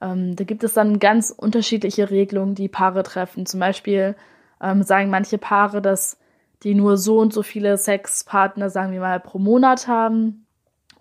ähm, 0.00 0.36
da 0.36 0.44
gibt 0.44 0.64
es 0.64 0.74
dann 0.74 0.98
ganz 0.98 1.30
unterschiedliche 1.36 2.10
Regelungen, 2.10 2.54
die 2.54 2.68
Paare 2.68 3.02
treffen. 3.02 3.46
Zum 3.46 3.60
Beispiel 3.60 4.14
ähm, 4.60 4.82
sagen 4.82 5.10
manche 5.10 5.38
Paare, 5.38 5.82
dass 5.82 6.18
die 6.62 6.74
nur 6.74 6.96
so 6.96 7.18
und 7.18 7.32
so 7.32 7.42
viele 7.42 7.76
Sexpartner, 7.76 8.70
sagen 8.70 8.92
wir 8.92 9.00
mal, 9.00 9.20
pro 9.20 9.38
Monat 9.38 9.86
haben 9.86 10.46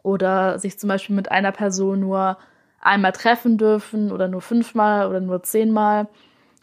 oder 0.04 0.60
sich 0.60 0.80
zum 0.80 0.88
Beispiel 0.88 1.16
mit 1.16 1.32
einer 1.32 1.52
Person 1.52 2.00
nur 2.00 2.38
einmal 2.80 3.12
treffen 3.12 3.58
dürfen 3.58 4.12
oder 4.12 4.28
nur 4.28 4.42
fünfmal 4.42 5.08
oder 5.08 5.20
nur 5.20 5.44
zehnmal. 5.44 6.08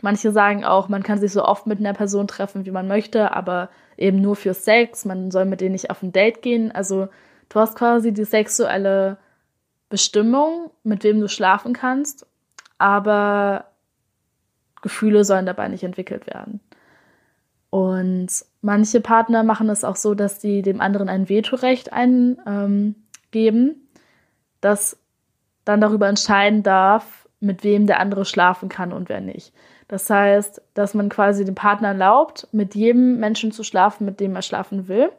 Manche 0.02 0.32
sagen 0.32 0.64
auch, 0.64 0.88
man 0.88 1.02
kann 1.02 1.18
sich 1.18 1.32
so 1.32 1.44
oft 1.44 1.66
mit 1.66 1.78
einer 1.80 1.92
Person 1.92 2.28
treffen, 2.28 2.66
wie 2.66 2.70
man 2.70 2.88
möchte, 2.88 3.32
aber 3.34 3.68
eben 3.96 4.20
nur 4.20 4.36
für 4.36 4.54
Sex. 4.54 5.04
Man 5.04 5.30
soll 5.30 5.44
mit 5.44 5.60
denen 5.60 5.72
nicht 5.72 5.90
auf 5.90 6.02
ein 6.02 6.12
Date 6.12 6.42
gehen. 6.42 6.72
Also 6.72 7.08
du 7.48 7.60
hast 7.60 7.76
quasi 7.76 8.12
die 8.12 8.24
sexuelle 8.24 9.18
Bestimmung, 9.94 10.72
mit 10.82 11.04
wem 11.04 11.20
du 11.20 11.28
schlafen 11.28 11.72
kannst, 11.72 12.26
aber 12.78 13.66
Gefühle 14.82 15.24
sollen 15.24 15.46
dabei 15.46 15.68
nicht 15.68 15.84
entwickelt 15.84 16.26
werden. 16.26 16.58
Und 17.70 18.26
manche 18.60 19.00
Partner 19.00 19.44
machen 19.44 19.68
es 19.68 19.84
auch 19.84 19.94
so, 19.94 20.16
dass 20.16 20.40
sie 20.40 20.62
dem 20.62 20.80
anderen 20.80 21.08
ein 21.08 21.28
Vetorecht 21.28 21.92
eingeben, 21.92 22.96
ähm, 23.32 23.76
das 24.60 24.98
dann 25.64 25.80
darüber 25.80 26.08
entscheiden 26.08 26.64
darf, 26.64 27.28
mit 27.38 27.62
wem 27.62 27.86
der 27.86 28.00
andere 28.00 28.24
schlafen 28.24 28.68
kann 28.68 28.92
und 28.92 29.08
wer 29.08 29.20
nicht. 29.20 29.52
Das 29.86 30.10
heißt, 30.10 30.60
dass 30.74 30.94
man 30.94 31.08
quasi 31.08 31.44
dem 31.44 31.54
Partner 31.54 31.88
erlaubt, 31.88 32.48
mit 32.50 32.74
jedem 32.74 33.20
Menschen 33.20 33.52
zu 33.52 33.62
schlafen, 33.62 34.04
mit 34.04 34.18
dem 34.18 34.34
er 34.34 34.42
schlafen 34.42 34.88
will. 34.88 35.12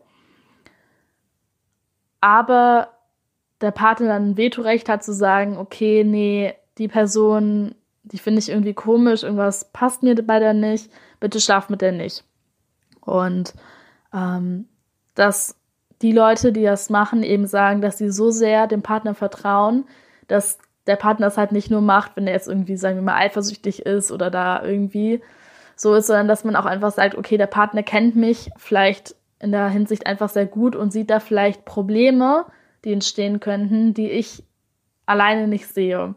Aber 2.19 2.89
der 3.65 3.71
Partner 3.71 4.09
dann 4.09 4.29
ein 4.29 4.37
Vetorecht 4.37 4.87
hat 4.87 5.03
zu 5.03 5.11
sagen, 5.11 5.57
okay, 5.57 6.03
nee, 6.03 6.53
die 6.77 6.87
Person, 6.87 7.73
die 8.03 8.19
finde 8.19 8.39
ich 8.39 8.49
irgendwie 8.49 8.75
komisch, 8.75 9.23
irgendwas 9.23 9.71
passt 9.73 10.03
mir 10.03 10.15
bei 10.15 10.39
der 10.39 10.53
nicht, 10.53 10.91
bitte 11.19 11.39
schlaf 11.39 11.69
mit 11.69 11.81
der 11.81 11.91
nicht. 11.91 12.23
Und 13.01 13.55
ähm, 14.13 14.67
dass 15.15 15.55
die 16.03 16.11
Leute, 16.11 16.51
die 16.51 16.63
das 16.63 16.91
machen, 16.91 17.23
eben 17.23 17.47
sagen, 17.47 17.81
dass 17.81 17.97
sie 17.97 18.11
so 18.11 18.29
sehr 18.29 18.67
dem 18.67 18.83
Partner 18.83 19.15
vertrauen, 19.15 19.85
dass 20.27 20.59
der 20.85 20.95
Partner 20.95 21.27
es 21.27 21.37
halt 21.37 21.51
nicht 21.51 21.71
nur 21.71 21.81
macht, 21.81 22.11
wenn 22.15 22.27
er 22.27 22.33
jetzt 22.33 22.47
irgendwie, 22.47 22.77
sagen 22.77 22.97
wir 22.97 23.01
mal, 23.01 23.15
eifersüchtig 23.15 23.85
ist 23.85 24.11
oder 24.11 24.29
da 24.29 24.63
irgendwie 24.63 25.21
so 25.75 25.95
ist, 25.95 26.07
sondern 26.07 26.27
dass 26.27 26.43
man 26.43 26.55
auch 26.55 26.65
einfach 26.65 26.91
sagt, 26.91 27.15
okay, 27.15 27.37
der 27.37 27.47
Partner 27.47 27.81
kennt 27.81 28.15
mich 28.15 28.51
vielleicht 28.57 29.15
in 29.39 29.51
der 29.51 29.69
Hinsicht 29.69 30.05
einfach 30.05 30.29
sehr 30.29 30.45
gut 30.45 30.75
und 30.75 30.91
sieht 30.91 31.09
da 31.09 31.19
vielleicht 31.19 31.65
Probleme, 31.65 32.45
die 32.85 32.93
entstehen 32.93 33.39
könnten, 33.39 33.93
die 33.93 34.09
ich 34.09 34.43
alleine 35.05 35.47
nicht 35.47 35.67
sehe. 35.67 36.15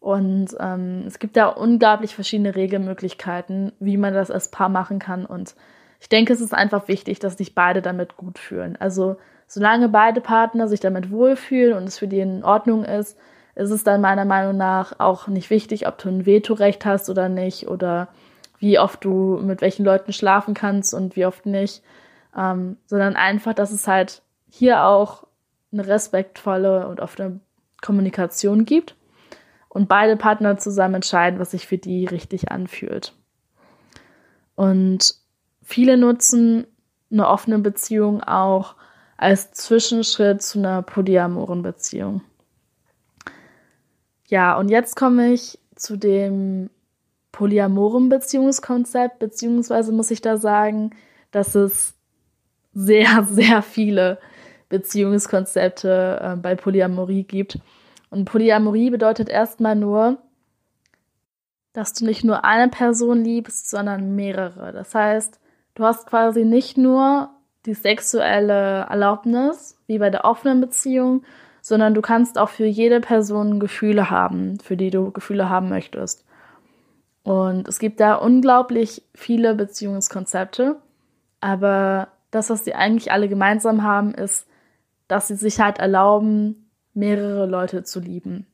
Und 0.00 0.56
ähm, 0.58 1.04
es 1.06 1.18
gibt 1.18 1.36
da 1.36 1.46
unglaublich 1.48 2.14
verschiedene 2.14 2.56
Regelmöglichkeiten, 2.56 3.72
wie 3.80 3.96
man 3.96 4.14
das 4.14 4.30
als 4.30 4.50
Paar 4.50 4.68
machen 4.68 4.98
kann. 4.98 5.26
Und 5.26 5.54
ich 6.00 6.08
denke, 6.08 6.32
es 6.32 6.40
ist 6.40 6.54
einfach 6.54 6.88
wichtig, 6.88 7.18
dass 7.18 7.36
sich 7.36 7.54
beide 7.54 7.82
damit 7.82 8.16
gut 8.16 8.38
fühlen. 8.38 8.76
Also 8.80 9.16
solange 9.46 9.88
beide 9.88 10.20
Partner 10.20 10.68
sich 10.68 10.80
damit 10.80 11.10
wohlfühlen 11.10 11.76
und 11.76 11.84
es 11.84 11.98
für 11.98 12.08
die 12.08 12.20
in 12.20 12.44
Ordnung 12.44 12.84
ist, 12.84 13.18
ist 13.54 13.70
es 13.70 13.84
dann 13.84 14.00
meiner 14.00 14.24
Meinung 14.24 14.56
nach 14.56 14.98
auch 14.98 15.28
nicht 15.28 15.50
wichtig, 15.50 15.86
ob 15.86 15.98
du 15.98 16.08
ein 16.08 16.24
Vetorecht 16.24 16.86
hast 16.86 17.10
oder 17.10 17.28
nicht 17.28 17.68
oder 17.68 18.08
wie 18.58 18.78
oft 18.78 19.04
du 19.04 19.38
mit 19.42 19.60
welchen 19.60 19.84
Leuten 19.84 20.12
schlafen 20.12 20.54
kannst 20.54 20.94
und 20.94 21.16
wie 21.16 21.26
oft 21.26 21.44
nicht, 21.44 21.82
ähm, 22.36 22.78
sondern 22.86 23.16
einfach, 23.16 23.52
dass 23.52 23.70
es 23.70 23.86
halt 23.86 24.22
hier 24.48 24.84
auch 24.84 25.24
eine 25.72 25.86
respektvolle 25.86 26.88
und 26.88 27.00
offene 27.00 27.40
Kommunikation 27.80 28.64
gibt 28.64 28.96
und 29.68 29.88
beide 29.88 30.16
Partner 30.16 30.58
zusammen 30.58 30.96
entscheiden, 30.96 31.38
was 31.38 31.52
sich 31.52 31.66
für 31.66 31.78
die 31.78 32.04
richtig 32.04 32.50
anfühlt. 32.50 33.14
Und 34.56 35.14
viele 35.62 35.96
nutzen 35.96 36.66
eine 37.10 37.28
offene 37.28 37.58
Beziehung 37.58 38.22
auch 38.22 38.74
als 39.16 39.52
Zwischenschritt 39.52 40.42
zu 40.42 40.58
einer 40.58 40.82
polyamoren 40.82 41.62
Beziehung. 41.62 42.22
Ja, 44.26 44.56
und 44.56 44.68
jetzt 44.70 44.96
komme 44.96 45.32
ich 45.32 45.58
zu 45.74 45.96
dem 45.96 46.70
polyamoren 47.32 48.08
Beziehungskonzept, 48.08 49.18
beziehungsweise 49.18 49.92
muss 49.92 50.10
ich 50.10 50.20
da 50.20 50.36
sagen, 50.36 50.90
dass 51.30 51.54
es 51.54 51.94
sehr, 52.72 53.24
sehr 53.30 53.62
viele 53.62 54.18
Beziehungskonzepte 54.70 56.20
äh, 56.22 56.36
bei 56.36 56.54
Polyamorie 56.54 57.24
gibt. 57.24 57.58
Und 58.08 58.24
Polyamorie 58.24 58.88
bedeutet 58.88 59.28
erstmal 59.28 59.76
nur, 59.76 60.18
dass 61.74 61.92
du 61.92 62.06
nicht 62.06 62.24
nur 62.24 62.44
eine 62.44 62.68
Person 62.68 63.22
liebst, 63.22 63.68
sondern 63.68 64.16
mehrere. 64.16 64.72
Das 64.72 64.94
heißt, 64.94 65.38
du 65.74 65.84
hast 65.84 66.06
quasi 66.06 66.44
nicht 66.44 66.78
nur 66.78 67.30
die 67.66 67.74
sexuelle 67.74 68.86
Erlaubnis, 68.88 69.76
wie 69.86 69.98
bei 69.98 70.10
der 70.10 70.24
offenen 70.24 70.60
Beziehung, 70.60 71.22
sondern 71.60 71.94
du 71.94 72.00
kannst 72.00 72.38
auch 72.38 72.48
für 72.48 72.64
jede 72.64 73.00
Person 73.00 73.60
Gefühle 73.60 74.10
haben, 74.10 74.58
für 74.60 74.76
die 74.76 74.90
du 74.90 75.10
Gefühle 75.10 75.50
haben 75.50 75.68
möchtest. 75.68 76.24
Und 77.22 77.68
es 77.68 77.78
gibt 77.78 78.00
da 78.00 78.14
unglaublich 78.14 79.02
viele 79.14 79.54
Beziehungskonzepte, 79.54 80.76
aber 81.40 82.08
das, 82.30 82.48
was 82.48 82.64
sie 82.64 82.74
eigentlich 82.74 83.12
alle 83.12 83.28
gemeinsam 83.28 83.82
haben, 83.82 84.14
ist, 84.14 84.46
dass 85.10 85.28
sie 85.28 85.36
sich 85.36 85.60
halt 85.60 85.78
erlauben, 85.78 86.70
mehrere 86.94 87.46
Leute 87.46 87.82
zu 87.82 88.00
lieben. 88.00 88.46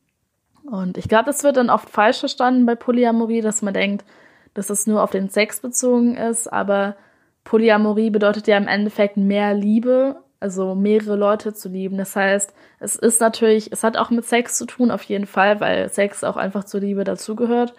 Und 0.69 0.97
ich 0.97 1.07
glaube, 1.07 1.25
das 1.25 1.43
wird 1.43 1.57
dann 1.57 1.69
oft 1.69 1.89
falsch 1.89 2.19
verstanden 2.19 2.65
bei 2.65 2.75
Polyamorie, 2.75 3.41
dass 3.41 3.61
man 3.61 3.73
denkt, 3.73 4.05
dass 4.53 4.69
es 4.69 4.87
nur 4.87 5.01
auf 5.01 5.11
den 5.11 5.29
Sex 5.29 5.61
bezogen 5.61 6.15
ist, 6.15 6.51
aber 6.51 6.95
Polyamorie 7.43 8.09
bedeutet 8.09 8.47
ja 8.47 8.57
im 8.57 8.67
Endeffekt 8.67 9.15
mehr 9.17 9.53
Liebe 9.53 10.17
also 10.39 10.75
mehrere 10.75 11.15
Leute 11.15 11.53
zu 11.53 11.69
lieben. 11.69 11.97
Das 11.97 12.15
heißt, 12.15 12.53
es 12.79 12.95
ist 12.95 13.21
natürlich, 13.21 13.71
es 13.71 13.83
hat 13.83 13.97
auch 13.97 14.09
mit 14.09 14.25
Sex 14.25 14.57
zu 14.57 14.65
tun, 14.65 14.91
auf 14.91 15.03
jeden 15.03 15.25
Fall, 15.25 15.59
weil 15.59 15.89
Sex 15.89 16.23
auch 16.23 16.37
einfach 16.37 16.63
zur 16.63 16.81
Liebe 16.81 17.03
dazugehört. 17.03 17.73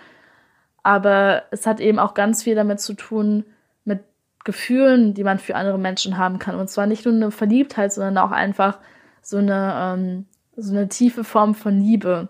Aber 0.82 1.44
es 1.50 1.66
hat 1.66 1.80
eben 1.80 1.98
auch 1.98 2.14
ganz 2.14 2.42
viel 2.42 2.54
damit 2.54 2.80
zu 2.80 2.94
tun, 2.94 3.44
Gefühlen, 4.44 5.14
die 5.14 5.24
man 5.24 5.38
für 5.38 5.56
andere 5.56 5.78
Menschen 5.78 6.18
haben 6.18 6.38
kann. 6.38 6.54
Und 6.56 6.68
zwar 6.68 6.86
nicht 6.86 7.04
nur 7.04 7.14
eine 7.14 7.30
Verliebtheit, 7.30 7.92
sondern 7.92 8.18
auch 8.18 8.30
einfach 8.30 8.78
so 9.22 9.36
eine, 9.36 9.72
ähm, 9.76 10.26
so 10.56 10.72
eine 10.72 10.88
tiefe 10.88 11.24
Form 11.24 11.54
von 11.54 11.80
Liebe. 11.80 12.28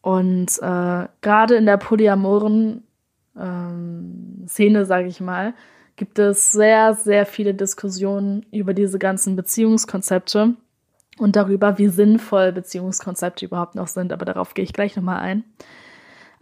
Und 0.00 0.58
äh, 0.60 1.08
gerade 1.20 1.56
in 1.56 1.66
der 1.66 1.78
polyamoren 1.78 2.84
ähm, 3.38 4.44
Szene, 4.46 4.84
sage 4.84 5.08
ich 5.08 5.20
mal, 5.20 5.54
gibt 5.96 6.18
es 6.18 6.52
sehr, 6.52 6.94
sehr 6.94 7.26
viele 7.26 7.54
Diskussionen 7.54 8.44
über 8.52 8.74
diese 8.74 8.98
ganzen 8.98 9.36
Beziehungskonzepte 9.36 10.54
und 11.18 11.36
darüber, 11.36 11.78
wie 11.78 11.88
sinnvoll 11.88 12.52
Beziehungskonzepte 12.52 13.46
überhaupt 13.46 13.74
noch 13.74 13.88
sind. 13.88 14.12
Aber 14.12 14.24
darauf 14.24 14.54
gehe 14.54 14.64
ich 14.64 14.72
gleich 14.72 14.96
nochmal 14.96 15.20
ein. 15.20 15.44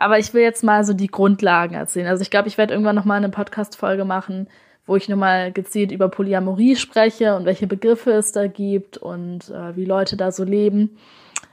Aber 0.02 0.18
ich 0.18 0.34
will 0.34 0.42
jetzt 0.42 0.64
mal 0.64 0.82
so 0.84 0.94
die 0.94 1.06
Grundlagen 1.06 1.76
erzählen. 1.76 2.08
Also 2.08 2.22
ich 2.22 2.30
glaube, 2.32 2.48
ich 2.48 2.58
werde 2.58 2.74
irgendwann 2.74 2.96
nochmal 2.96 3.18
eine 3.18 3.28
Podcast-Folge 3.28 4.04
machen, 4.04 4.48
wo 4.84 4.96
ich 4.96 5.08
nochmal 5.08 5.52
gezielt 5.52 5.92
über 5.92 6.08
Polyamorie 6.08 6.74
spreche 6.74 7.36
und 7.36 7.44
welche 7.44 7.68
Begriffe 7.68 8.10
es 8.10 8.32
da 8.32 8.48
gibt 8.48 8.98
und 8.98 9.48
äh, 9.50 9.76
wie 9.76 9.84
Leute 9.84 10.16
da 10.16 10.32
so 10.32 10.42
leben. 10.42 10.98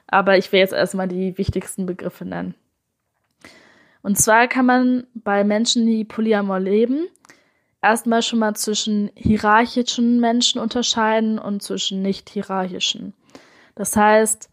Aber 0.08 0.36
ich 0.36 0.52
will 0.52 0.62
jetzt 0.62 0.74
erstmal 0.74 1.08
die 1.08 1.38
wichtigsten 1.38 1.86
Begriffe 1.86 2.26
nennen. 2.26 2.56
Und 4.02 4.18
zwar 4.18 4.48
kann 4.48 4.66
man 4.66 5.06
bei 5.14 5.44
Menschen, 5.44 5.86
die 5.86 6.04
Polyamor 6.04 6.60
leben, 6.60 7.06
erstmal 7.84 8.24
schon 8.24 8.40
mal 8.40 8.56
zwischen 8.56 9.12
hierarchischen 9.14 10.20
Menschen 10.20 10.60
unterscheiden 10.60 11.38
und 11.38 11.62
zwischen 11.62 12.02
nicht 12.02 12.32
hierarchischen. 12.32 13.14
Das 13.76 13.96
heißt, 13.96 14.50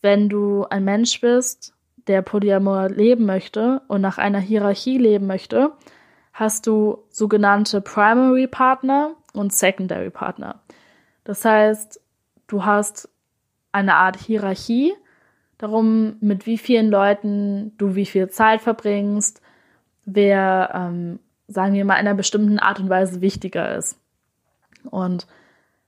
wenn 0.00 0.30
du 0.30 0.64
ein 0.70 0.84
Mensch 0.84 1.20
bist, 1.20 1.75
der 2.06 2.22
Polyamor 2.22 2.88
leben 2.88 3.26
möchte 3.26 3.82
und 3.88 4.00
nach 4.00 4.18
einer 4.18 4.38
Hierarchie 4.38 4.98
leben 4.98 5.26
möchte, 5.26 5.72
hast 6.32 6.66
du 6.66 7.04
sogenannte 7.08 7.80
Primary 7.80 8.46
Partner 8.46 9.14
und 9.32 9.52
Secondary 9.52 10.10
Partner. 10.10 10.60
Das 11.24 11.44
heißt, 11.44 12.00
du 12.46 12.64
hast 12.64 13.08
eine 13.72 13.94
Art 13.96 14.16
Hierarchie 14.16 14.94
darum, 15.58 16.16
mit 16.20 16.46
wie 16.46 16.58
vielen 16.58 16.90
Leuten 16.90 17.72
du 17.78 17.94
wie 17.94 18.06
viel 18.06 18.28
Zeit 18.28 18.60
verbringst, 18.60 19.40
wer 20.04 20.70
ähm, 20.74 21.18
sagen 21.48 21.74
wir 21.74 21.84
mal, 21.84 21.94
in 21.94 22.06
einer 22.06 22.14
bestimmten 22.14 22.58
Art 22.58 22.80
und 22.80 22.88
Weise 22.88 23.20
wichtiger 23.20 23.76
ist. 23.76 23.98
Und 24.90 25.26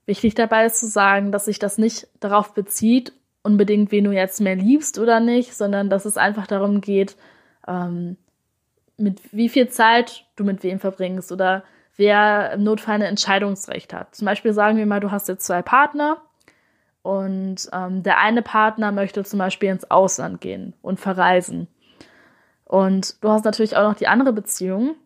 wichtig 0.06 0.34
dabei 0.34 0.66
ist 0.66 0.80
zu 0.80 0.86
sagen, 0.86 1.32
dass 1.32 1.46
sich 1.46 1.58
das 1.58 1.78
nicht 1.78 2.08
darauf 2.20 2.54
bezieht, 2.54 3.12
unbedingt, 3.48 3.90
wen 3.90 4.04
du 4.04 4.12
jetzt 4.12 4.40
mehr 4.40 4.56
liebst 4.56 4.98
oder 4.98 5.20
nicht, 5.20 5.54
sondern 5.54 5.88
dass 5.88 6.04
es 6.04 6.18
einfach 6.18 6.46
darum 6.46 6.82
geht, 6.82 7.16
ähm, 7.66 8.16
mit 8.98 9.20
wie 9.32 9.48
viel 9.48 9.68
Zeit 9.68 10.26
du 10.36 10.44
mit 10.44 10.62
wem 10.62 10.78
verbringst 10.78 11.32
oder 11.32 11.64
wer 11.96 12.52
im 12.52 12.62
Notfall 12.62 12.96
ein 12.96 13.02
Entscheidungsrecht 13.02 13.94
hat. 13.94 14.14
Zum 14.14 14.26
Beispiel 14.26 14.52
sagen 14.52 14.76
wir 14.76 14.86
mal, 14.86 15.00
du 15.00 15.10
hast 15.10 15.28
jetzt 15.28 15.46
zwei 15.46 15.62
Partner 15.62 16.18
und 17.02 17.68
ähm, 17.72 18.02
der 18.02 18.18
eine 18.18 18.42
Partner 18.42 18.92
möchte 18.92 19.24
zum 19.24 19.38
Beispiel 19.38 19.70
ins 19.70 19.90
Ausland 19.90 20.40
gehen 20.40 20.74
und 20.82 21.00
verreisen. 21.00 21.68
Und 22.64 23.22
du 23.24 23.30
hast 23.30 23.46
natürlich 23.46 23.76
auch 23.76 23.88
noch 23.88 23.96
die 23.96 24.08
andere 24.08 24.32
Beziehung, 24.32 24.96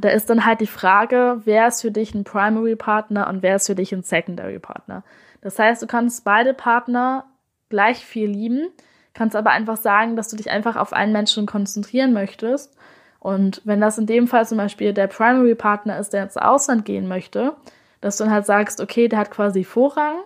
da 0.00 0.10
ist 0.10 0.30
dann 0.30 0.44
halt 0.44 0.60
die 0.60 0.66
Frage, 0.66 1.40
wer 1.44 1.66
ist 1.66 1.82
für 1.82 1.90
dich 1.90 2.14
ein 2.14 2.24
Primary 2.24 2.76
Partner 2.76 3.28
und 3.28 3.42
wer 3.42 3.56
ist 3.56 3.66
für 3.66 3.74
dich 3.74 3.92
ein 3.92 4.02
Secondary 4.02 4.58
Partner. 4.58 5.02
Das 5.40 5.58
heißt, 5.58 5.82
du 5.82 5.86
kannst 5.86 6.24
beide 6.24 6.54
Partner 6.54 7.24
gleich 7.68 8.04
viel 8.04 8.28
lieben, 8.28 8.68
kannst 9.14 9.36
aber 9.36 9.50
einfach 9.50 9.76
sagen, 9.76 10.16
dass 10.16 10.28
du 10.28 10.36
dich 10.36 10.50
einfach 10.50 10.76
auf 10.76 10.92
einen 10.92 11.12
Menschen 11.12 11.46
konzentrieren 11.46 12.12
möchtest. 12.12 12.76
Und 13.20 13.62
wenn 13.64 13.80
das 13.80 13.98
in 13.98 14.06
dem 14.06 14.28
Fall 14.28 14.46
zum 14.46 14.58
Beispiel 14.58 14.92
der 14.92 15.08
Primary 15.08 15.54
Partner 15.54 15.98
ist, 15.98 16.12
der 16.12 16.22
ins 16.22 16.36
Ausland 16.36 16.84
gehen 16.84 17.08
möchte, 17.08 17.54
dass 18.00 18.16
du 18.16 18.24
dann 18.24 18.32
halt 18.32 18.46
sagst, 18.46 18.80
okay, 18.80 19.08
der 19.08 19.18
hat 19.18 19.30
quasi 19.30 19.64
Vorrang, 19.64 20.18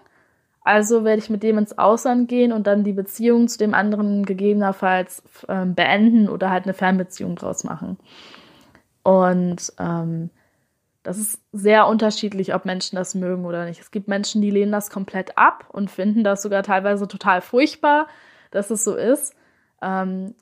also 0.63 1.05
werde 1.05 1.21
ich 1.21 1.31
mit 1.31 1.43
dem 1.43 1.59
ins 1.59 1.77
Ausland 1.79 2.29
gehen 2.29 2.53
und 2.53 2.67
dann 2.67 2.85
die 2.85 2.93
Beziehung 2.93 3.49
zu 3.49 3.59
dem 3.59 3.75
anderen 3.75 4.25
gegebenenfalls 4.25 5.23
äh, 5.49 5.65
beenden 5.65 6.29
oder 6.29 6.51
halt 6.51 6.65
eine 6.65 6.75
Fernbeziehung 6.75 7.35
draus 7.35 7.65
machen. 7.65 7.99
Und 9.03 9.73
ähm, 9.81 10.31
das 11.03 11.19
ist 11.19 11.41
sehr 11.53 11.87
unterschiedlich, 11.89 12.55
ob 12.55 12.65
Menschen 12.65 12.97
das 12.97 13.15
mögen 13.15 13.45
oder 13.45 13.65
nicht. 13.65 13.81
Es 13.81 13.91
gibt 13.91 14.09
Menschen, 14.09 14.41
die 14.41 14.51
lehnen 14.51 14.73
das 14.73 14.91
komplett 14.91 15.37
ab 15.37 15.67
und 15.73 15.91
finden 15.91 16.23
das 16.23 16.43
sogar 16.43 16.63
teilweise 16.63 17.09
total 17.09 17.41
furchtbar, 17.41 18.07
dass 18.51 18.71
es 18.71 18.85
so 18.85 18.95
ist. 18.95 19.35
Ähm, 19.81 20.35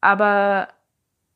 aber 0.00 0.68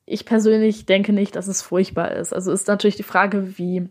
ich 0.07 0.25
persönlich 0.25 0.87
denke 0.87 1.13
nicht, 1.13 1.37
dass 1.37 1.49
es 1.49 1.63
furchtbar 1.63 2.13
ist. 2.13 2.33
Also 2.33 2.51
ist 2.51 2.69
natürlich 2.69 2.97
die 2.97 3.03
Frage, 3.03 3.59
wie 3.59 3.89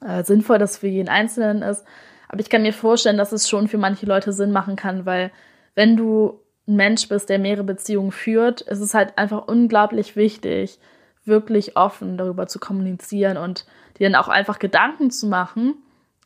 äh, 0.00 0.22
sinnvoll 0.22 0.58
das 0.58 0.78
für 0.78 0.86
jeden 0.86 1.08
Einzelnen 1.08 1.62
ist. 1.62 1.84
Aber 2.28 2.40
ich 2.40 2.50
kann 2.50 2.62
mir 2.62 2.72
vorstellen, 2.72 3.18
dass 3.18 3.32
es 3.32 3.48
schon 3.48 3.68
für 3.68 3.78
manche 3.78 4.06
Leute 4.06 4.32
Sinn 4.32 4.52
machen 4.52 4.76
kann, 4.76 5.06
weil 5.06 5.32
wenn 5.74 5.96
du 5.96 6.40
ein 6.66 6.76
Mensch 6.76 7.08
bist, 7.08 7.28
der 7.28 7.38
mehrere 7.38 7.64
Beziehungen 7.64 8.12
führt, 8.12 8.60
ist 8.62 8.80
es 8.80 8.94
halt 8.94 9.18
einfach 9.18 9.46
unglaublich 9.48 10.16
wichtig, 10.16 10.78
wirklich 11.24 11.76
offen 11.76 12.16
darüber 12.16 12.46
zu 12.46 12.58
kommunizieren 12.58 13.36
und 13.36 13.66
dir 13.98 14.08
dann 14.08 14.20
auch 14.20 14.28
einfach 14.28 14.58
Gedanken 14.58 15.10
zu 15.10 15.26
machen, 15.26 15.76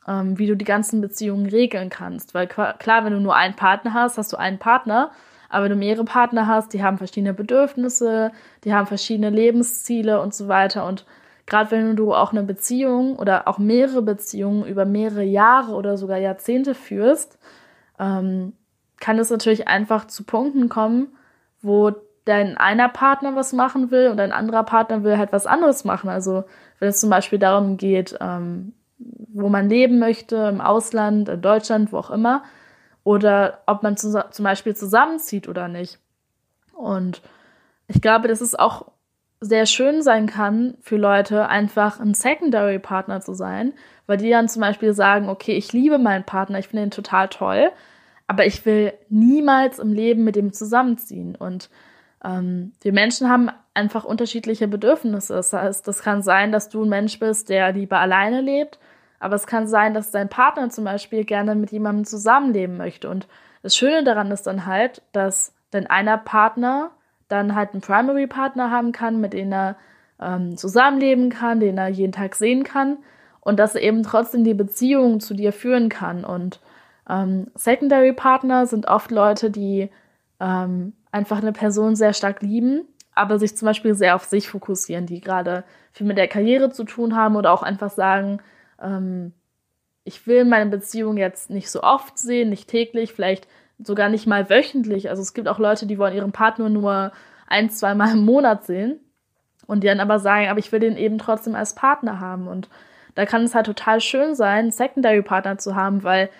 ähm, 0.06 0.38
wie 0.38 0.46
du 0.46 0.56
die 0.56 0.64
ganzen 0.64 1.00
Beziehungen 1.00 1.46
regeln 1.46 1.90
kannst. 1.90 2.34
Weil 2.34 2.46
klar, 2.46 3.04
wenn 3.04 3.12
du 3.12 3.20
nur 3.20 3.36
einen 3.36 3.54
Partner 3.54 3.94
hast, 3.94 4.18
hast 4.18 4.32
du 4.32 4.36
einen 4.36 4.58
Partner, 4.58 5.10
aber 5.48 5.64
wenn 5.64 5.72
du 5.72 5.76
mehrere 5.76 6.04
Partner 6.04 6.46
hast, 6.46 6.72
die 6.72 6.82
haben 6.82 6.98
verschiedene 6.98 7.34
Bedürfnisse, 7.34 8.32
die 8.64 8.74
haben 8.74 8.86
verschiedene 8.86 9.30
Lebensziele 9.30 10.20
und 10.20 10.34
so 10.34 10.48
weiter. 10.48 10.86
Und 10.86 11.06
gerade 11.46 11.70
wenn 11.70 11.96
du 11.96 12.14
auch 12.14 12.32
eine 12.32 12.42
Beziehung 12.42 13.16
oder 13.16 13.48
auch 13.48 13.58
mehrere 13.58 14.02
Beziehungen 14.02 14.66
über 14.66 14.84
mehrere 14.84 15.24
Jahre 15.24 15.74
oder 15.74 15.96
sogar 15.96 16.18
Jahrzehnte 16.18 16.74
führst, 16.74 17.38
ähm, 17.98 18.52
kann 19.00 19.18
es 19.18 19.30
natürlich 19.30 19.68
einfach 19.68 20.06
zu 20.06 20.24
Punkten 20.24 20.68
kommen, 20.68 21.16
wo 21.62 21.92
dein 22.28 22.56
einer 22.56 22.88
Partner 22.88 23.34
was 23.34 23.52
machen 23.52 23.90
will 23.90 24.08
und 24.08 24.20
ein 24.20 24.32
anderer 24.32 24.64
Partner 24.64 25.02
will 25.02 25.18
halt 25.18 25.32
was 25.32 25.46
anderes 25.46 25.84
machen. 25.84 26.10
Also 26.10 26.44
wenn 26.78 26.88
es 26.88 27.00
zum 27.00 27.10
Beispiel 27.10 27.38
darum 27.38 27.76
geht, 27.76 28.16
ähm, 28.20 28.74
wo 28.98 29.48
man 29.48 29.68
leben 29.68 29.98
möchte, 29.98 30.36
im 30.36 30.60
Ausland, 30.60 31.28
in 31.28 31.40
Deutschland, 31.40 31.92
wo 31.92 31.98
auch 31.98 32.10
immer, 32.10 32.42
oder 33.04 33.62
ob 33.66 33.82
man 33.82 33.96
zu, 33.96 34.12
zum 34.30 34.44
Beispiel 34.44 34.76
zusammenzieht 34.76 35.48
oder 35.48 35.68
nicht. 35.68 35.98
Und 36.74 37.22
ich 37.86 38.00
glaube, 38.00 38.28
dass 38.28 38.40
es 38.40 38.54
auch 38.54 38.86
sehr 39.40 39.66
schön 39.66 40.02
sein 40.02 40.26
kann 40.26 40.74
für 40.80 40.96
Leute, 40.96 41.48
einfach 41.48 42.00
ein 42.00 42.12
Secondary 42.12 42.78
Partner 42.78 43.20
zu 43.20 43.34
sein, 43.34 43.72
weil 44.06 44.16
die 44.16 44.30
dann 44.30 44.48
zum 44.48 44.60
Beispiel 44.60 44.92
sagen, 44.94 45.28
okay, 45.28 45.56
ich 45.56 45.72
liebe 45.72 45.98
meinen 45.98 46.24
Partner, 46.24 46.58
ich 46.58 46.68
finde 46.68 46.84
ihn 46.84 46.90
total 46.90 47.28
toll, 47.28 47.70
aber 48.26 48.46
ich 48.46 48.66
will 48.66 48.92
niemals 49.08 49.78
im 49.78 49.92
Leben 49.92 50.24
mit 50.24 50.36
ihm 50.36 50.52
zusammenziehen. 50.52 51.36
Und 51.36 51.70
ähm, 52.24 52.72
wir 52.82 52.92
Menschen 52.92 53.28
haben 53.28 53.50
einfach 53.74 54.04
unterschiedliche 54.04 54.68
Bedürfnisse. 54.68 55.34
Das 55.34 55.52
heißt, 55.52 55.86
das 55.86 56.02
kann 56.02 56.22
sein, 56.22 56.52
dass 56.52 56.68
du 56.68 56.84
ein 56.84 56.88
Mensch 56.88 57.18
bist, 57.18 57.48
der 57.48 57.72
lieber 57.72 57.98
alleine 57.98 58.40
lebt, 58.40 58.78
aber 59.20 59.34
es 59.36 59.46
kann 59.46 59.66
sein, 59.66 59.94
dass 59.94 60.10
dein 60.10 60.28
Partner 60.28 60.70
zum 60.70 60.84
Beispiel 60.84 61.24
gerne 61.24 61.54
mit 61.54 61.72
jemandem 61.72 62.04
zusammenleben 62.04 62.76
möchte. 62.76 63.08
Und 63.08 63.26
das 63.62 63.76
Schöne 63.76 64.04
daran 64.04 64.30
ist 64.30 64.46
dann 64.46 64.66
halt, 64.66 65.02
dass 65.12 65.52
dein 65.70 65.86
einer 65.86 66.18
Partner 66.18 66.90
dann 67.28 67.54
halt 67.54 67.72
einen 67.72 67.82
Primary 67.82 68.26
Partner 68.26 68.70
haben 68.70 68.92
kann, 68.92 69.20
mit 69.20 69.32
dem 69.32 69.52
er 69.52 69.76
ähm, 70.20 70.56
zusammenleben 70.56 71.30
kann, 71.30 71.60
den 71.60 71.78
er 71.78 71.88
jeden 71.88 72.12
Tag 72.12 72.34
sehen 72.34 72.64
kann 72.64 72.98
und 73.40 73.58
dass 73.58 73.74
er 73.74 73.82
eben 73.82 74.02
trotzdem 74.02 74.44
die 74.44 74.54
Beziehung 74.54 75.20
zu 75.20 75.34
dir 75.34 75.52
führen 75.52 75.88
kann. 75.88 76.24
Und 76.24 76.60
ähm, 77.08 77.48
Secondary 77.54 78.12
Partner 78.12 78.66
sind 78.66 78.88
oft 78.88 79.10
Leute, 79.10 79.50
die 79.50 79.90
ähm, 80.40 80.92
einfach 81.12 81.38
eine 81.38 81.52
Person 81.52 81.96
sehr 81.96 82.12
stark 82.12 82.42
lieben, 82.42 82.86
aber 83.14 83.38
sich 83.38 83.56
zum 83.56 83.66
Beispiel 83.66 83.94
sehr 83.94 84.14
auf 84.14 84.24
sich 84.24 84.48
fokussieren, 84.48 85.06
die 85.06 85.20
gerade 85.20 85.64
viel 85.92 86.06
mit 86.06 86.18
der 86.18 86.28
Karriere 86.28 86.70
zu 86.70 86.84
tun 86.84 87.16
haben 87.16 87.36
oder 87.36 87.52
auch 87.52 87.62
einfach 87.62 87.90
sagen, 87.90 88.40
ähm, 88.80 89.32
ich 90.04 90.26
will 90.26 90.44
meine 90.44 90.70
Beziehung 90.70 91.16
jetzt 91.16 91.50
nicht 91.50 91.70
so 91.70 91.82
oft 91.82 92.18
sehen, 92.18 92.48
nicht 92.48 92.68
täglich, 92.68 93.12
vielleicht 93.12 93.46
sogar 93.78 94.08
nicht 94.08 94.26
mal 94.26 94.48
wöchentlich. 94.48 95.10
Also 95.10 95.22
es 95.22 95.34
gibt 95.34 95.48
auch 95.48 95.58
Leute, 95.58 95.86
die 95.86 95.98
wollen 95.98 96.14
ihren 96.14 96.32
Partner 96.32 96.68
nur 96.68 97.12
ein, 97.46 97.70
zwei 97.70 97.94
Mal 97.94 98.12
im 98.12 98.24
Monat 98.24 98.64
sehen 98.64 99.00
und 99.66 99.82
die 99.82 99.86
dann 99.86 100.00
aber 100.00 100.18
sagen, 100.18 100.48
aber 100.48 100.58
ich 100.58 100.72
will 100.72 100.80
den 100.80 100.96
eben 100.96 101.18
trotzdem 101.18 101.54
als 101.54 101.74
Partner 101.74 102.20
haben. 102.20 102.48
Und 102.48 102.68
da 103.14 103.26
kann 103.26 103.42
es 103.42 103.54
halt 103.54 103.66
total 103.66 104.00
schön 104.00 104.34
sein, 104.34 104.58
einen 104.58 104.70
Secondary 104.70 105.22
Partner 105.22 105.58
zu 105.58 105.74
haben, 105.74 106.04
weil 106.04 106.30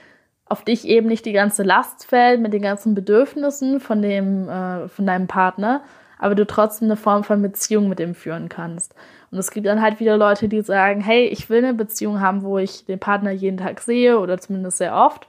auf 0.48 0.64
dich 0.64 0.86
eben 0.86 1.08
nicht 1.08 1.26
die 1.26 1.32
ganze 1.32 1.62
Last 1.62 2.06
fällt 2.06 2.40
mit 2.40 2.52
den 2.52 2.62
ganzen 2.62 2.94
Bedürfnissen 2.94 3.80
von 3.80 4.02
dem, 4.02 4.48
äh, 4.48 4.88
von 4.88 5.06
deinem 5.06 5.26
Partner, 5.26 5.82
aber 6.18 6.34
du 6.34 6.46
trotzdem 6.46 6.86
eine 6.86 6.96
Form 6.96 7.24
von 7.24 7.42
Beziehung 7.42 7.88
mit 7.88 8.00
ihm 8.00 8.14
führen 8.14 8.48
kannst. 8.48 8.94
Und 9.30 9.38
es 9.38 9.50
gibt 9.50 9.66
dann 9.66 9.82
halt 9.82 10.00
wieder 10.00 10.16
Leute, 10.16 10.48
die 10.48 10.62
sagen, 10.62 11.00
hey, 11.00 11.26
ich 11.26 11.50
will 11.50 11.58
eine 11.58 11.74
Beziehung 11.74 12.20
haben, 12.20 12.42
wo 12.42 12.58
ich 12.58 12.86
den 12.86 12.98
Partner 12.98 13.30
jeden 13.30 13.58
Tag 13.58 13.80
sehe 13.80 14.18
oder 14.18 14.38
zumindest 14.38 14.78
sehr 14.78 14.94
oft. 14.94 15.28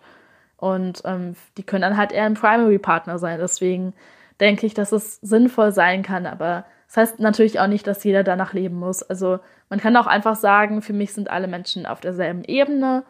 Und 0.58 1.02
ähm, 1.06 1.36
die 1.58 1.64
können 1.64 1.82
dann 1.82 1.98
halt 1.98 2.12
eher 2.12 2.26
ein 2.26 2.34
Primary 2.34 2.80
Partner 2.80 3.20
sein. 3.20 3.40
Deswegen 3.40 3.94
denke 4.40 4.66
ich, 4.66 4.74
dass 4.74 4.92
es 4.92 5.18
sinnvoll 5.22 5.72
sein 5.72 6.02
kann. 6.02 6.26
Aber 6.26 6.66
das 6.88 6.98
heißt 6.98 7.20
natürlich 7.20 7.60
auch 7.60 7.68
nicht, 7.68 7.86
dass 7.88 8.04
jeder 8.04 8.24
danach 8.24 8.54
leben 8.54 8.80
muss. 8.80 9.04
Also 9.04 9.40
man 9.70 9.80
kann 9.80 9.96
auch 9.96 10.08
einfach 10.08 10.36
sagen, 10.36 10.82
für 10.82 10.94
mich 10.94 11.14
sind 11.14 11.30
alle 11.30 11.48
Menschen 11.48 11.86
auf 11.86 12.00
derselben 12.00 12.44
Ebene 12.44 13.04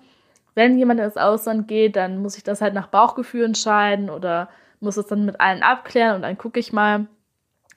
wenn 0.55 0.77
jemand 0.77 0.99
ins 0.99 1.17
Ausland 1.17 1.67
geht, 1.67 1.95
dann 1.95 2.21
muss 2.21 2.37
ich 2.37 2.43
das 2.43 2.61
halt 2.61 2.73
nach 2.73 2.87
Bauchgefühl 2.87 3.45
entscheiden 3.45 4.09
oder 4.09 4.49
muss 4.79 4.97
es 4.97 5.07
dann 5.07 5.25
mit 5.25 5.39
allen 5.39 5.63
abklären 5.63 6.15
und 6.15 6.21
dann 6.21 6.37
gucke 6.37 6.59
ich 6.59 6.73
mal. 6.73 7.07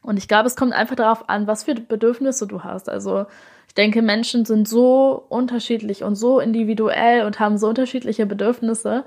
Und 0.03 0.17
ich 0.17 0.29
glaube, 0.29 0.47
es 0.47 0.57
kommt 0.57 0.73
einfach 0.73 0.97
darauf 0.97 1.29
an, 1.29 1.47
was 1.47 1.65
für 1.65 1.75
Bedürfnisse 1.75 2.47
du 2.47 2.65
hast. 2.65 2.89
Also 2.89 3.27
ich 3.69 3.75
denke, 3.75 4.03
Menschen 4.03 4.45
sind 4.45 4.69
so 4.69 5.25
unterschiedlich 5.29 6.03
und 6.03 6.17
so 6.17 6.41
individuell 6.41 7.25
und 7.25 7.41
haben 7.41 7.57
so 7.57 7.69
unterschiedliche 7.69 8.27
Bedürfnisse. 8.27 9.05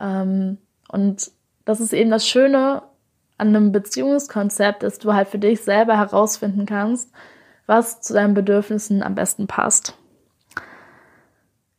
Ähm, 0.00 0.58
und 0.88 1.30
das 1.64 1.80
ist 1.80 1.92
eben 1.92 2.10
das 2.10 2.26
Schöne 2.26 2.82
an 3.38 3.48
einem 3.48 3.72
Beziehungskonzept, 3.72 4.82
dass 4.82 4.98
du 4.98 5.12
halt 5.12 5.28
für 5.28 5.38
dich 5.38 5.60
selber 5.60 5.96
herausfinden 5.96 6.66
kannst, 6.66 7.12
was 7.66 8.00
zu 8.00 8.14
deinen 8.14 8.34
Bedürfnissen 8.34 9.02
am 9.02 9.14
besten 9.14 9.46
passt. 9.46 9.96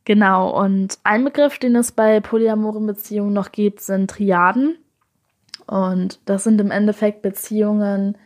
Genau, 0.04 0.50
und 0.50 0.98
ein 1.02 1.24
Begriff, 1.24 1.58
den 1.58 1.76
es 1.76 1.92
bei 1.92 2.20
polyamoren 2.20 2.86
Beziehungen 2.86 3.32
noch 3.32 3.52
gibt, 3.52 3.80
sind 3.80 4.10
Triaden. 4.10 4.76
Und 5.66 6.20
das 6.26 6.44
sind 6.44 6.60
im 6.60 6.70
Endeffekt 6.70 7.22
Beziehungen, 7.22 8.18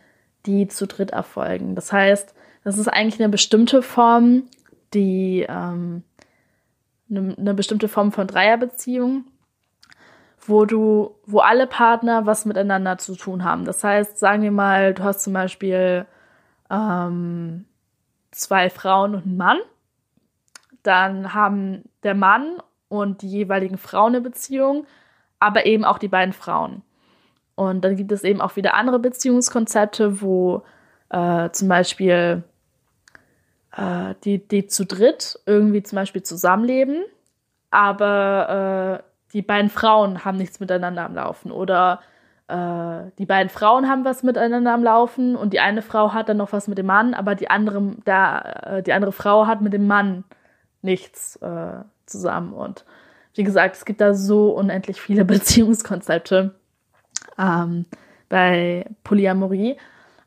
die 0.45 0.67
zu 0.67 0.89
dritt 0.89 1.13
erfolgen. 1.13 1.77
Das 1.77 1.93
heißt, 1.93 2.35
das 2.65 2.79
ist 2.79 2.89
eigentlich 2.89 3.21
eine 3.21 3.29
bestimmte 3.29 3.83
Form, 3.83 4.45
die 4.93 5.47
ähm, 5.49 6.03
eine, 7.09 7.37
eine 7.39 7.55
bestimmte 7.55 7.87
Form 7.87 8.11
von 8.11 8.27
Dreierbeziehung, 8.27 9.25
wo 10.41 10.65
du, 10.65 11.15
wo 11.27 11.39
alle 11.39 11.69
Partner 11.69 12.27
was 12.27 12.45
miteinander 12.45 12.99
zu 12.99 13.15
tun 13.15 13.45
haben. 13.45 13.65
Das 13.65 13.85
heißt, 13.85 14.19
sagen 14.19 14.43
wir 14.43 14.51
mal, 14.51 14.95
du 14.95 15.05
hast 15.05 15.21
zum 15.21 15.33
Beispiel 15.33 16.07
ähm, 16.71 17.67
zwei 18.33 18.69
Frauen 18.69 19.15
und 19.15 19.27
einen 19.27 19.37
Mann 19.37 19.59
dann 20.89 21.35
haben 21.35 21.85
der 22.03 22.15
Mann 22.15 22.59
und 22.89 23.23
die 23.23 23.29
jeweiligen 23.29 23.79
Frauen 23.79 24.15
eine 24.15 24.23
Beziehung, 24.23 24.87
aber 25.39 25.67
eben 25.67 25.85
auch 25.85 25.99
die 25.99 26.09
beiden 26.09 26.33
Frauen. 26.33 26.83
Und 27.55 27.85
dann 27.85 27.97
gibt 27.97 28.13
es 28.13 28.25
eben 28.25 28.41
auch 28.41 28.57
wieder 28.57 28.75
andere 28.75 28.99
Beziehungskonzepte, 28.99 30.21
wo 30.21 30.63
äh, 31.11 31.51
zum 31.51 31.69
Beispiel 31.69 32.43
äh, 33.77 34.15
die, 34.25 34.47
die 34.47 34.67
zu 34.67 34.87
dritt 34.87 35.39
irgendwie 35.45 35.83
zum 35.83 35.97
Beispiel 35.97 36.23
zusammenleben, 36.23 37.05
aber 37.71 39.03
äh, 39.03 39.33
die 39.33 39.43
beiden 39.43 39.71
Frauen 39.71 40.25
haben 40.25 40.39
nichts 40.39 40.61
miteinander 40.61 41.05
am 41.05 41.15
Laufen. 41.15 41.51
Oder 41.51 42.01
äh, 42.49 43.11
die 43.19 43.27
beiden 43.27 43.51
Frauen 43.51 43.89
haben 43.89 44.05
was 44.05 44.23
miteinander 44.23 44.73
am 44.73 44.83
Laufen 44.83 45.37
und 45.37 45.53
die 45.53 45.61
eine 45.61 45.83
Frau 45.83 46.15
hat 46.15 46.29
dann 46.29 46.39
noch 46.39 46.53
was 46.53 46.67
mit 46.67 46.79
dem 46.79 46.87
Mann, 46.87 47.13
aber 47.13 47.35
die 47.35 47.51
andere, 47.51 47.83
der, 48.07 48.79
äh, 48.79 48.83
die 48.83 48.93
andere 48.93 49.13
Frau 49.13 49.47
hat 49.47 49.61
mit 49.61 49.73
dem 49.75 49.87
Mann 49.87 50.25
nichts 50.89 51.37
äh, 51.37 51.83
zusammen. 52.07 52.53
Und 52.53 52.85
wie 53.35 53.45
gesagt, 53.45 53.77
es 53.77 53.85
gibt 53.85 54.01
da 54.01 54.15
so 54.15 54.51
unendlich 54.51 55.01
viele 55.01 55.25
Beziehungskonzepte 55.27 56.55
ähm, 57.39 57.85
bei 58.29 58.87
Polyamorie. 59.05 59.77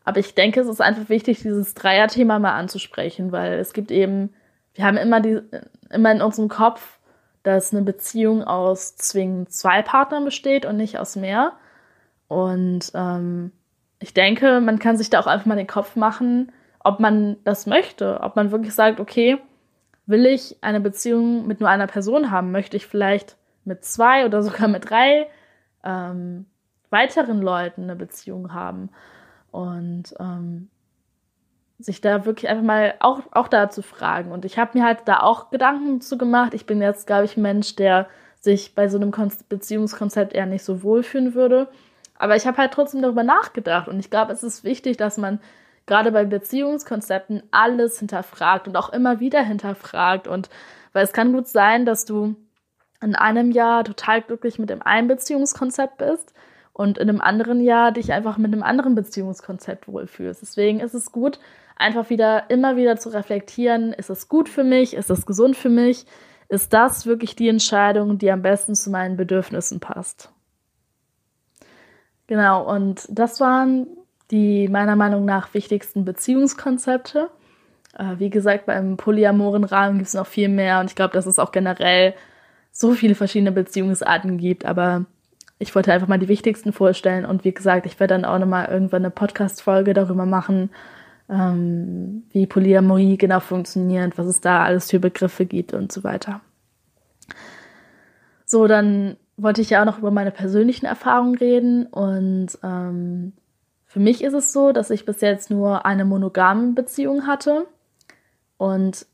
Aber 0.06 0.20
ich 0.20 0.34
denke, 0.34 0.62
es 0.62 0.68
ist 0.68 0.82
einfach 0.82 1.10
wichtig, 1.10 1.42
dieses 1.42 1.74
Dreier-Thema 1.74 2.40
mal 2.40 2.54
anzusprechen, 2.54 3.32
weil 3.32 3.54
es 3.60 3.74
gibt 3.74 3.92
eben, 3.92 4.34
wir 4.74 4.86
haben 4.86 4.98
immer, 4.98 5.20
die, 5.20 5.42
immer 5.90 6.12
in 6.12 6.22
unserem 6.22 6.50
Kopf, 6.50 7.00
dass 7.44 7.74
eine 7.74 7.84
Beziehung 7.84 8.44
aus 8.44 8.96
zwingend 8.96 9.52
zwei 9.52 9.82
Partnern 9.82 10.26
besteht 10.26 10.66
und 10.66 10.78
nicht 10.78 11.00
aus 11.00 11.16
mehr. 11.16 11.54
Und 12.28 12.92
ähm, 12.94 13.52
ich 14.00 14.14
denke, 14.14 14.62
man 14.62 14.80
kann 14.80 14.98
sich 14.98 15.10
da 15.10 15.20
auch 15.20 15.28
einfach 15.28 15.46
mal 15.46 15.56
den 15.56 15.68
Kopf 15.68 15.96
machen, 15.96 16.52
ob 16.80 17.00
man 17.00 17.38
das 17.44 17.68
möchte, 17.68 18.22
ob 18.22 18.36
man 18.36 18.52
wirklich 18.52 18.74
sagt, 18.74 19.00
okay, 19.00 19.38
will 20.12 20.26
ich 20.26 20.58
eine 20.62 20.80
Beziehung 20.80 21.48
mit 21.48 21.60
nur 21.60 21.70
einer 21.70 21.88
Person 21.88 22.30
haben? 22.30 22.52
Möchte 22.52 22.78
ich 22.78 22.86
vielleicht 22.86 23.38
mit 23.66 23.84
zwei 23.84 24.26
oder 24.26 24.44
sogar 24.44 24.68
mit 24.68 24.90
drei 24.90 25.28
ähm, 25.84 26.46
weiteren 26.90 27.42
Leuten 27.42 27.84
eine 27.84 27.96
Beziehung 27.96 28.54
haben? 28.54 28.90
Und 29.52 30.14
ähm, 30.20 30.70
sich 31.84 32.02
da 32.02 32.26
wirklich 32.26 32.50
einfach 32.50 32.64
mal 32.64 32.94
auch, 33.00 33.22
auch 33.32 33.48
da 33.48 33.70
zu 33.70 33.82
fragen. 33.82 34.32
Und 34.32 34.46
ich 34.46 34.58
habe 34.58 34.78
mir 34.78 34.86
halt 34.86 35.00
da 35.06 35.22
auch 35.22 35.50
Gedanken 35.50 36.02
zu 36.02 36.18
gemacht. 36.18 36.54
Ich 36.54 36.66
bin 36.66 36.82
jetzt, 36.82 37.08
glaube 37.08 37.26
ich, 37.26 37.38
ein 37.38 37.42
Mensch, 37.42 37.76
der 37.76 38.08
sich 38.40 38.76
bei 38.76 38.88
so 38.88 38.98
einem 38.98 39.12
Beziehungskonzept 39.50 40.34
eher 40.34 40.46
nicht 40.46 40.64
so 40.64 40.84
wohlfühlen 40.84 41.34
würde. 41.34 41.68
Aber 42.18 42.36
ich 42.36 42.46
habe 42.46 42.58
halt 42.58 42.72
trotzdem 42.74 43.02
darüber 43.02 43.24
nachgedacht. 43.24 43.88
Und 43.88 44.00
ich 44.00 44.10
glaube, 44.10 44.32
es 44.32 44.44
ist 44.44 44.64
wichtig, 44.64 44.98
dass 44.98 45.18
man 45.18 45.40
gerade 45.86 46.12
bei 46.12 46.26
Beziehungskonzepten 46.26 47.44
alles 47.52 48.00
hinterfragt 48.00 48.68
und 48.68 48.78
auch 48.78 48.90
immer 48.90 49.20
wieder 49.20 49.42
hinterfragt. 49.42 50.28
Und 50.28 50.50
weil 50.94 51.04
es 51.04 51.14
kann 51.14 51.34
gut 51.34 51.48
sein, 51.48 51.86
dass 51.86 52.06
du 52.06 52.36
in 53.02 53.16
einem 53.16 53.52
Jahr 53.52 53.84
total 53.84 54.22
glücklich 54.22 54.60
mit 54.60 54.70
dem 54.70 54.82
einen 54.82 55.08
Beziehungskonzept 55.08 55.98
bist 55.98 56.34
und 56.74 56.98
in 56.98 57.10
einem 57.10 57.22
anderen 57.22 57.62
Jahr 57.62 57.92
dich 57.92 58.14
einfach 58.14 58.38
mit 58.38 58.54
einem 58.54 58.64
anderen 58.64 58.96
Beziehungskonzept 58.96 59.88
wohlfühlst. 59.88 60.42
Deswegen 60.42 60.80
ist 60.80 60.94
es 60.94 61.12
gut, 61.12 61.40
einfach 61.76 62.10
wieder 62.10 62.50
immer 62.50 62.76
wieder 62.76 62.98
zu 62.98 63.10
reflektieren, 63.10 63.92
ist 63.94 64.10
es 64.10 64.30
gut 64.30 64.48
für 64.48 64.64
mich, 64.64 64.94
ist 64.94 65.10
es 65.10 65.26
gesund 65.26 65.58
für 65.58 65.70
mich, 65.70 66.06
ist 66.48 66.74
das 66.74 67.06
wirklich 67.06 67.36
die 67.36 67.50
Entscheidung, 67.50 68.18
die 68.18 68.32
am 68.32 68.42
besten 68.42 68.76
zu 68.76 68.90
meinen 68.90 69.18
Bedürfnissen 69.18 69.80
passt. 69.80 70.32
Genau, 72.28 72.70
und 72.72 73.08
das 73.10 73.40
waren 73.40 73.88
die 74.32 74.68
meiner 74.68 74.96
Meinung 74.96 75.26
nach 75.26 75.54
wichtigsten 75.54 76.06
Beziehungskonzepte. 76.06 77.30
Äh, 77.98 78.16
wie 78.18 78.30
gesagt, 78.30 78.66
beim 78.66 78.98
polyamoren 78.98 79.64
Rahmen 79.64 79.98
gibt 79.98 80.08
es 80.08 80.14
noch 80.14 80.28
viel 80.28 80.50
mehr 80.50 80.80
und 80.80 80.88
ich 80.88 80.96
glaube, 80.96 81.14
dass 81.14 81.26
es 81.26 81.40
auch 81.40 81.52
generell 81.52 82.14
so 82.72 82.94
viele 82.94 83.16
verschiedene 83.16 83.52
Beziehungsarten 83.52 84.38
gibt, 84.38 84.66
aber 84.66 85.06
ich 85.60 85.76
wollte 85.76 85.94
einfach 85.94 86.08
mal 86.08 86.18
die 86.18 86.30
wichtigsten 86.30 86.74
vorstellen 86.74 87.26
und 87.26 87.44
wie 87.44 87.54
gesagt, 87.54 87.86
ich 87.86 88.00
werde 88.00 88.16
dann 88.16 88.26
auch 88.26 88.40
nochmal 88.40 88.70
irgendwann 88.70 89.04
eine 89.04 89.12
Podcast-Folge 89.12 89.94
darüber 89.94 90.26
machen, 90.26 90.72
ähm, 91.30 92.24
wie 92.32 92.48
Polyamorie 92.48 93.18
genau 93.18 93.42
funktioniert, 93.42 94.18
was 94.18 94.26
es 94.26 94.42
da 94.42 94.64
alles 94.64 94.90
für 94.90 95.00
Begriffe 95.00 95.46
gibt 95.46 95.74
und 95.74 95.92
so 95.92 96.04
weiter. 96.04 96.42
So, 98.46 98.68
dann 98.68 99.18
wollte 99.38 99.62
ich 99.62 99.70
ja 99.70 99.82
auch 99.82 99.86
noch 99.86 100.00
über 100.00 100.12
meine 100.12 100.32
persönlichen 100.32 100.86
Erfahrungen 100.86 101.36
reden 101.36 101.86
und 101.88 102.58
ähm, 102.64 103.34
für 103.92 104.00
mich 104.00 104.24
ist 104.24 104.34
es 104.34 104.54
so, 104.54 104.72
dass 104.72 104.90
ich 104.90 105.06
bis 105.06 105.20
jetzt 105.20 105.52
nur 105.52 105.86
eine 105.86 106.06
monogame 106.06 106.72
Beziehung 106.72 107.28
hatte 107.28 107.68
und 108.56 109.06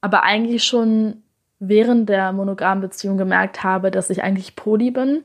aber 0.00 0.22
eigentlich 0.22 0.64
schon 0.64 1.22
während 1.58 2.08
der 2.08 2.32
monogamen 2.32 2.80
Beziehung 2.80 3.18
gemerkt 3.18 3.62
habe, 3.62 3.90
dass 3.90 4.08
ich 4.08 4.22
eigentlich 4.22 4.56
poly 4.56 4.92
bin 4.92 5.22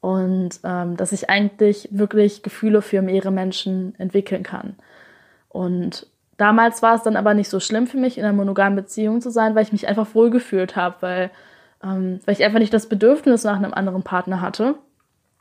und 0.00 0.58
ähm, 0.64 0.96
dass 0.96 1.12
ich 1.12 1.30
eigentlich 1.30 1.88
wirklich 1.92 2.42
Gefühle 2.42 2.82
für 2.82 3.02
mehrere 3.02 3.30
Menschen 3.30 3.94
entwickeln 4.00 4.42
kann. 4.42 4.74
Und 5.48 6.08
damals 6.38 6.82
war 6.82 6.96
es 6.96 7.04
dann 7.04 7.14
aber 7.14 7.34
nicht 7.34 7.48
so 7.48 7.60
schlimm 7.60 7.86
für 7.86 7.98
mich, 7.98 8.18
in 8.18 8.24
einer 8.24 8.32
monogamen 8.32 8.74
Beziehung 8.74 9.20
zu 9.20 9.30
sein, 9.30 9.54
weil 9.54 9.62
ich 9.62 9.70
mich 9.70 9.86
einfach 9.86 10.12
wohlgefühlt 10.12 10.74
habe, 10.74 10.96
weil, 11.02 11.30
ähm, 11.84 12.18
weil 12.24 12.34
ich 12.34 12.42
einfach 12.42 12.58
nicht 12.58 12.74
das 12.74 12.88
Bedürfnis 12.88 13.44
nach 13.44 13.56
einem 13.56 13.72
anderen 13.72 14.02
Partner 14.02 14.40
hatte. 14.40 14.74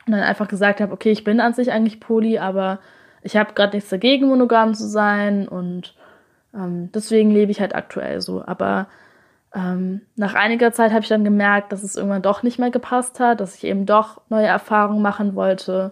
Und 0.05 0.13
dann 0.13 0.21
einfach 0.21 0.47
gesagt 0.47 0.81
habe, 0.81 0.93
okay, 0.93 1.11
ich 1.11 1.23
bin 1.23 1.39
an 1.39 1.53
sich 1.53 1.71
eigentlich 1.71 1.99
poly, 1.99 2.37
aber 2.37 2.79
ich 3.21 3.35
habe 3.35 3.53
gerade 3.53 3.75
nichts 3.75 3.89
dagegen, 3.89 4.27
monogam 4.27 4.75
zu 4.75 4.87
sein 4.87 5.47
und 5.47 5.95
ähm, 6.53 6.91
deswegen 6.93 7.31
lebe 7.31 7.51
ich 7.51 7.59
halt 7.59 7.73
aktuell 7.73 8.21
so. 8.21 8.43
Aber 8.45 8.87
ähm, 9.53 10.01
nach 10.15 10.35
einiger 10.35 10.71
Zeit 10.71 10.91
habe 10.91 11.01
ich 11.01 11.09
dann 11.09 11.23
gemerkt, 11.23 11.71
dass 11.71 11.81
es 11.81 11.95
irgendwann 11.95 12.21
doch 12.21 12.43
nicht 12.43 12.59
mehr 12.59 12.71
gepasst 12.71 13.19
hat, 13.19 13.39
dass 13.39 13.55
ich 13.55 13.63
eben 13.63 13.85
doch 13.85 14.21
neue 14.29 14.45
Erfahrungen 14.45 15.01
machen 15.01 15.35
wollte 15.35 15.91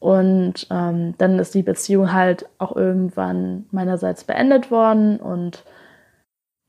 und 0.00 0.66
ähm, 0.70 1.14
dann 1.18 1.38
ist 1.38 1.54
die 1.54 1.62
Beziehung 1.62 2.12
halt 2.12 2.48
auch 2.58 2.74
irgendwann 2.74 3.66
meinerseits 3.70 4.24
beendet 4.24 4.70
worden. 4.70 5.20
Und 5.20 5.62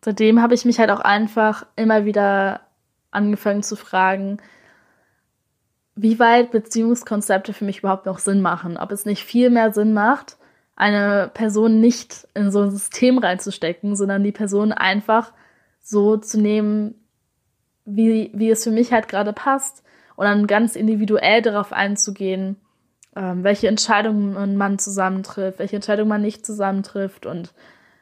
seitdem 0.04 0.42
habe 0.42 0.54
ich 0.54 0.66
mich 0.66 0.80
halt 0.80 0.92
auch 0.92 1.00
einfach 1.00 1.66
immer 1.78 2.04
wieder 2.04 2.60
angefangen 3.10 3.64
zu 3.64 3.78
fragen, 3.78 4.38
wie 5.96 6.20
weit 6.20 6.52
Beziehungskonzepte 6.52 7.54
für 7.54 7.66
mich 7.66 7.80
überhaupt 7.80 8.06
noch 8.06 8.20
Sinn 8.20 8.42
machen. 8.42 8.78
Ob 8.78 8.92
es 8.92 9.06
nicht 9.06 9.24
viel 9.24 9.50
mehr 9.50 9.74
Sinn 9.74 9.94
macht, 9.94 10.38
eine 10.76 11.30
Person 11.34 11.80
nicht 11.80 12.28
in 12.34 12.52
so 12.52 12.62
ein 12.62 12.72
System 12.72 13.18
reinzustecken, 13.18 13.96
sondern 13.96 14.24
die 14.24 14.32
Person 14.32 14.72
einfach 14.72 15.32
so 15.82 16.18
zu 16.18 16.40
nehmen, 16.40 16.96
wie, 17.86 18.32
wie 18.34 18.50
es 18.50 18.64
für 18.64 18.72
mich 18.72 18.92
halt 18.92 19.08
gerade 19.08 19.34
passt 19.34 19.84
und 20.16 20.26
dann 20.26 20.48
ganz 20.48 20.76
individuell 20.76 21.42
darauf 21.42 21.74
einzugehen, 21.74 22.56
ähm, 23.16 23.44
welche 23.44 23.68
Entscheidungen 23.68 24.56
man 24.56 24.80
zusammentrifft, 24.80 25.60
welche 25.60 25.76
Entscheidungen 25.76 26.10
man 26.10 26.22
nicht 26.22 26.46
zusammentrifft 26.46 27.26
und 27.26 27.54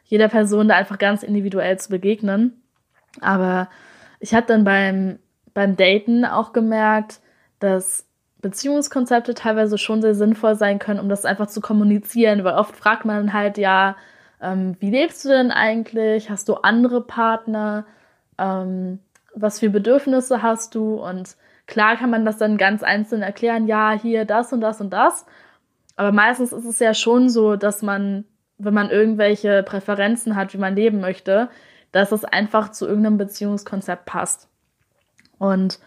jeder 0.06 0.28
Person 0.28 0.68
da 0.68 0.76
einfach 0.76 0.98
ganz 0.98 1.24
individuell 1.24 1.80
zu 1.80 1.90
begegnen. 1.90 2.62
Aber 3.22 3.70
ich 4.20 4.34
habe 4.34 4.48
dann 4.48 4.64
beim, 4.64 5.20
beim 5.54 5.76
Daten 5.76 6.26
auch 6.26 6.54
gemerkt, 6.54 7.20
dass 7.60 8.06
Beziehungskonzepte 8.42 9.34
teilweise 9.34 9.78
schon 9.78 10.02
sehr 10.02 10.16
sinnvoll 10.16 10.56
sein 10.56 10.80
können, 10.80 11.00
um 11.00 11.10
das 11.10 11.26
einfach 11.26 11.48
zu 11.48 11.62
kommunizieren, 11.62 12.44
weil 12.44 12.56
oft 12.56 12.76
fragt 12.76 13.06
man 13.06 13.34
halt, 13.34 13.58
ja, 13.58 13.98
ähm, 14.42 14.78
wie 14.80 14.90
lebst 14.90 15.26
du 15.26 15.30
denn 15.30 15.52
eigentlich? 15.52 16.30
Hast 16.30 16.48
du 16.48 16.56
andere 16.56 17.02
Partner? 17.02 17.86
Ähm, 18.38 19.00
was 19.36 19.60
für 19.60 19.70
Bedürfnisse 19.70 20.42
hast 20.42 20.74
du? 20.76 20.96
Und 20.96 21.36
Klar 21.70 21.98
kann 21.98 22.10
man 22.10 22.26
das 22.26 22.40
dann 22.40 22.58
ganz 22.58 22.82
einzeln 22.82 23.22
erklären, 23.22 23.68
ja, 23.68 23.92
hier 23.92 24.26
das 24.26 24.52
und 24.52 24.60
das 24.60 24.82
und 24.82 24.90
das. 24.90 25.28
Aber 25.98 26.12
meistens 26.12 26.52
ist 26.52 26.66
es 26.66 26.80
ja 26.80 26.96
schon 26.96 27.30
so, 27.30 27.58
dass 27.58 27.84
man, 27.84 28.26
wenn 28.58 28.74
man 28.74 28.90
irgendwelche 28.90 29.62
Präferenzen 29.62 30.36
hat, 30.36 30.52
wie 30.56 30.58
man 30.58 30.76
leben 30.76 31.00
möchte, 31.00 31.48
dass 31.92 32.12
es 32.12 32.26
einfach 32.26 32.72
zu 32.72 32.88
irgendeinem 32.88 33.20
Beziehungskonzept 33.20 34.06
passt. 34.06 34.50
Und 35.38 35.78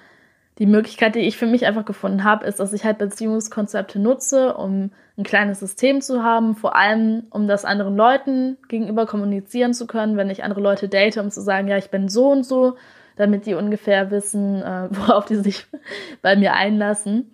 die 0.59 0.67
Möglichkeit, 0.67 1.15
die 1.15 1.21
ich 1.21 1.39
für 1.39 1.47
mich 1.47 1.67
einfach 1.67 1.85
gefunden 1.85 2.25
habe, 2.25 2.45
ist, 2.47 2.61
dass 2.61 2.73
ich 2.73 2.85
halt 2.85 2.99
Beziehungskonzepte 2.99 3.99
nutze, 3.99 4.55
um 4.55 4.91
ein 5.17 5.25
kleines 5.25 5.61
System 5.61 6.01
zu 6.01 6.23
haben, 6.23 6.55
vor 6.57 6.77
allem 6.77 7.25
um 7.31 7.49
das 7.49 7.65
anderen 7.65 7.97
Leuten 7.97 8.59
gegenüber 8.69 9.07
kommunizieren 9.07 9.75
zu 9.75 9.87
können, 9.87 10.17
wenn 10.17 10.31
ich 10.31 10.45
andere 10.45 10.61
Leute 10.61 10.89
date, 10.89 11.17
um 11.19 11.31
zu 11.31 11.41
sagen, 11.41 11.69
ja, 11.69 11.79
ich 11.79 11.91
bin 11.91 12.09
so 12.09 12.31
und 12.31 12.45
so 12.45 12.77
damit 13.17 13.47
die 13.47 13.55
ungefähr 13.55 14.11
wissen, 14.11 14.63
äh, 14.63 14.89
worauf 14.91 15.25
die 15.25 15.37
sich 15.37 15.67
bei 16.23 16.37
mir 16.37 16.55
einlassen. 16.55 17.33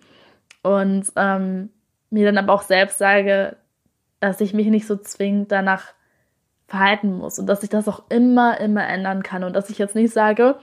Und 0.61 1.11
ähm, 1.15 1.69
mir 2.09 2.25
dann 2.25 2.37
aber 2.37 2.53
auch 2.53 2.63
selbst 2.63 2.97
sage, 2.97 3.55
dass 4.19 4.41
ich 4.41 4.53
mich 4.53 4.67
nicht 4.67 4.87
so 4.87 4.97
zwingend 4.97 5.51
danach 5.51 5.93
verhalten 6.67 7.17
muss 7.17 7.39
und 7.39 7.47
dass 7.47 7.63
ich 7.63 7.69
das 7.69 7.87
auch 7.87 8.03
immer, 8.09 8.59
immer 8.59 8.87
ändern 8.87 9.23
kann 9.23 9.43
und 9.43 9.55
dass 9.55 9.69
ich 9.69 9.77
jetzt 9.77 9.95
nicht 9.95 10.13
sage, 10.13 10.59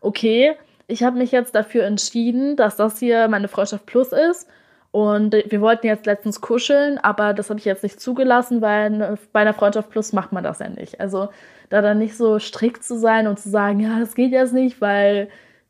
okay, 0.00 0.54
ich 0.90 1.02
habe 1.02 1.18
mich 1.18 1.32
jetzt 1.32 1.54
dafür 1.54 1.84
entschieden, 1.84 2.56
dass 2.56 2.76
das 2.76 2.98
hier 2.98 3.28
meine 3.28 3.48
Freundschaft 3.48 3.86
Plus 3.86 4.12
ist 4.12 4.48
und 4.92 5.32
wir 5.32 5.60
wollten 5.60 5.86
jetzt 5.86 6.06
letztens 6.06 6.40
kuscheln, 6.40 6.98
aber 6.98 7.32
das 7.32 7.48
habe 7.48 7.60
ich 7.60 7.64
jetzt 7.64 7.82
nicht 7.82 8.00
zugelassen, 8.00 8.60
weil 8.60 9.18
bei 9.32 9.40
einer 9.40 9.54
Freundschaft 9.54 9.90
Plus 9.90 10.12
macht 10.12 10.32
man 10.32 10.42
das 10.42 10.58
ja 10.58 10.68
nicht. 10.68 11.00
Also 11.00 11.28
da 11.68 11.80
dann 11.80 11.98
nicht 11.98 12.16
so 12.16 12.38
strikt 12.38 12.82
zu 12.82 12.98
sein 12.98 13.28
und 13.28 13.38
zu 13.38 13.48
sagen, 13.48 13.78
ja, 13.80 14.00
das 14.00 14.14
geht 14.14 14.32
jetzt 14.32 14.52
nicht, 14.52 14.80
weil 14.80 15.28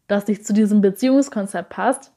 das 0.09 0.27
nicht 0.27 0.47
zu 0.47 0.55
diesem 0.55 0.81
Beziehungskonzept 0.81 1.69
passt, 1.69 2.13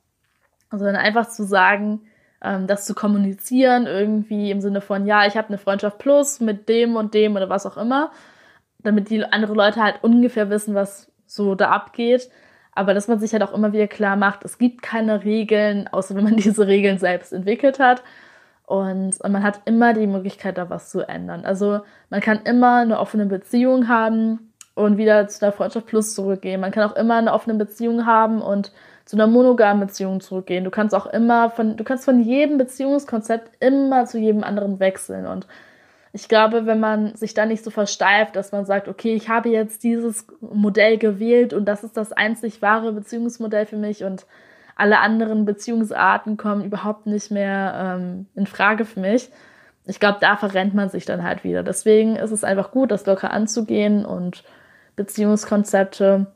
sondern 0.71 0.95
einfach 0.95 1.27
zu 1.27 1.43
sagen, 1.43 2.01
ähm, 2.41 2.67
das 2.67 2.85
zu 2.85 2.95
kommunizieren, 2.95 3.85
irgendwie 3.85 4.49
im 4.49 4.61
Sinne 4.61 4.79
von, 4.79 5.05
ja, 5.05 5.27
ich 5.27 5.35
habe 5.35 5.49
eine 5.49 5.57
Freundschaft 5.57 5.97
plus 5.97 6.39
mit 6.39 6.69
dem 6.69 6.95
und 6.95 7.13
dem 7.13 7.35
oder 7.35 7.49
was 7.49 7.65
auch 7.65 7.77
immer, 7.77 8.11
damit 8.79 9.09
die 9.09 9.23
andere 9.23 9.53
Leute 9.53 9.81
halt 9.81 10.03
ungefähr 10.03 10.49
wissen, 10.49 10.73
was 10.73 11.11
so 11.25 11.55
da 11.55 11.69
abgeht. 11.69 12.29
Aber 12.75 12.93
dass 12.93 13.07
man 13.07 13.19
sich 13.19 13.33
halt 13.33 13.43
auch 13.43 13.53
immer 13.53 13.73
wieder 13.73 13.87
klar 13.87 14.15
macht, 14.15 14.43
es 14.45 14.57
gibt 14.57 14.81
keine 14.81 15.23
Regeln, 15.23 15.87
außer 15.87 16.15
wenn 16.15 16.23
man 16.23 16.37
diese 16.37 16.67
Regeln 16.67 16.97
selbst 16.97 17.33
entwickelt 17.33 17.79
hat. 17.79 18.03
Und, 18.65 19.19
und 19.19 19.31
man 19.31 19.43
hat 19.43 19.61
immer 19.65 19.93
die 19.93 20.07
Möglichkeit, 20.07 20.57
da 20.57 20.69
was 20.69 20.89
zu 20.89 21.01
ändern. 21.07 21.45
Also 21.45 21.81
man 22.09 22.21
kann 22.21 22.41
immer 22.43 22.77
eine 22.77 22.99
offene 22.99 23.25
Beziehung 23.25 23.87
haben 23.87 24.53
und 24.73 24.97
wieder 24.97 25.27
zu 25.27 25.45
einer 25.45 25.51
Freundschaft 25.51 25.87
plus 25.87 26.15
zurückgehen. 26.15 26.61
Man 26.61 26.71
kann 26.71 26.89
auch 26.89 26.95
immer 26.95 27.15
eine 27.15 27.33
offene 27.33 27.55
Beziehung 27.55 28.05
haben 28.05 28.41
und 28.41 28.71
zu 29.05 29.17
einer 29.17 29.27
monogamen 29.27 29.85
Beziehung 29.85 30.21
zurückgehen. 30.21 30.63
Du 30.63 30.71
kannst 30.71 30.95
auch 30.95 31.07
immer 31.07 31.49
von, 31.49 31.75
du 31.75 31.83
kannst 31.83 32.05
von 32.05 32.21
jedem 32.21 32.57
Beziehungskonzept 32.57 33.51
immer 33.59 34.05
zu 34.05 34.17
jedem 34.17 34.43
anderen 34.43 34.79
wechseln. 34.79 35.27
Und 35.27 35.45
ich 36.15 36.27
glaube, 36.27 36.67
wenn 36.67 36.79
man 36.79 37.15
sich 37.15 37.33
da 37.33 37.47
nicht 37.47 37.63
so 37.63 37.71
versteift, 37.71 38.35
dass 38.35 38.51
man 38.51 38.65
sagt, 38.65 38.87
okay, 38.87 39.15
ich 39.15 39.29
habe 39.29 39.49
jetzt 39.49 39.83
dieses 39.83 40.27
Modell 40.41 40.99
gewählt 40.99 41.53
und 41.53 41.65
das 41.65 41.83
ist 41.83 41.97
das 41.97 42.11
einzig 42.11 42.61
wahre 42.61 42.93
Beziehungsmodell 42.93 43.65
für 43.65 43.77
mich 43.77 44.03
und 44.03 44.27
alle 44.75 44.99
anderen 44.99 45.45
Beziehungsarten 45.45 46.37
kommen 46.37 46.63
überhaupt 46.63 47.07
nicht 47.07 47.31
mehr 47.31 47.97
ähm, 47.99 48.27
in 48.35 48.45
Frage 48.45 48.85
für 48.85 48.99
mich. 48.99 49.31
Ich 49.85 49.99
glaube, 49.99 50.19
da 50.21 50.37
verrennt 50.37 50.75
man 50.75 50.89
sich 50.89 51.05
dann 51.05 51.23
halt 51.23 51.43
wieder. 51.43 51.63
Deswegen 51.63 52.15
ist 52.15 52.31
es 52.31 52.43
einfach 52.43 52.71
gut, 52.71 52.91
das 52.91 53.07
locker 53.07 53.31
anzugehen 53.31 54.05
und 54.05 54.43
Beziehungskonzepte 54.95 56.27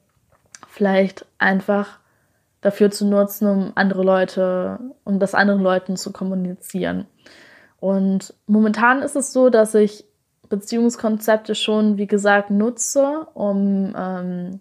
vielleicht 0.67 1.25
einfach 1.37 1.99
dafür 2.61 2.89
zu 2.89 3.05
nutzen, 3.05 3.47
um 3.47 3.71
andere 3.75 4.03
Leute, 4.03 4.79
um 5.03 5.19
das 5.19 5.35
anderen 5.35 5.61
Leuten 5.61 5.97
zu 5.97 6.11
kommunizieren. 6.11 7.05
Und 7.79 8.33
momentan 8.47 9.01
ist 9.01 9.15
es 9.15 9.33
so, 9.33 9.49
dass 9.49 9.75
ich 9.75 10.05
Beziehungskonzepte 10.49 11.55
schon, 11.55 11.97
wie 11.97 12.07
gesagt, 12.07 12.49
nutze, 12.49 13.27
um 13.33 13.93
ähm, 13.97 14.59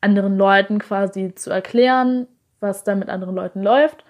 anderen 0.00 0.36
Leuten 0.36 0.78
quasi 0.78 1.34
zu 1.34 1.50
erklären, 1.50 2.26
was 2.58 2.84
da 2.84 2.94
mit 2.94 3.08
anderen 3.08 3.34
Leuten 3.34 3.62
läuft. 3.62 4.04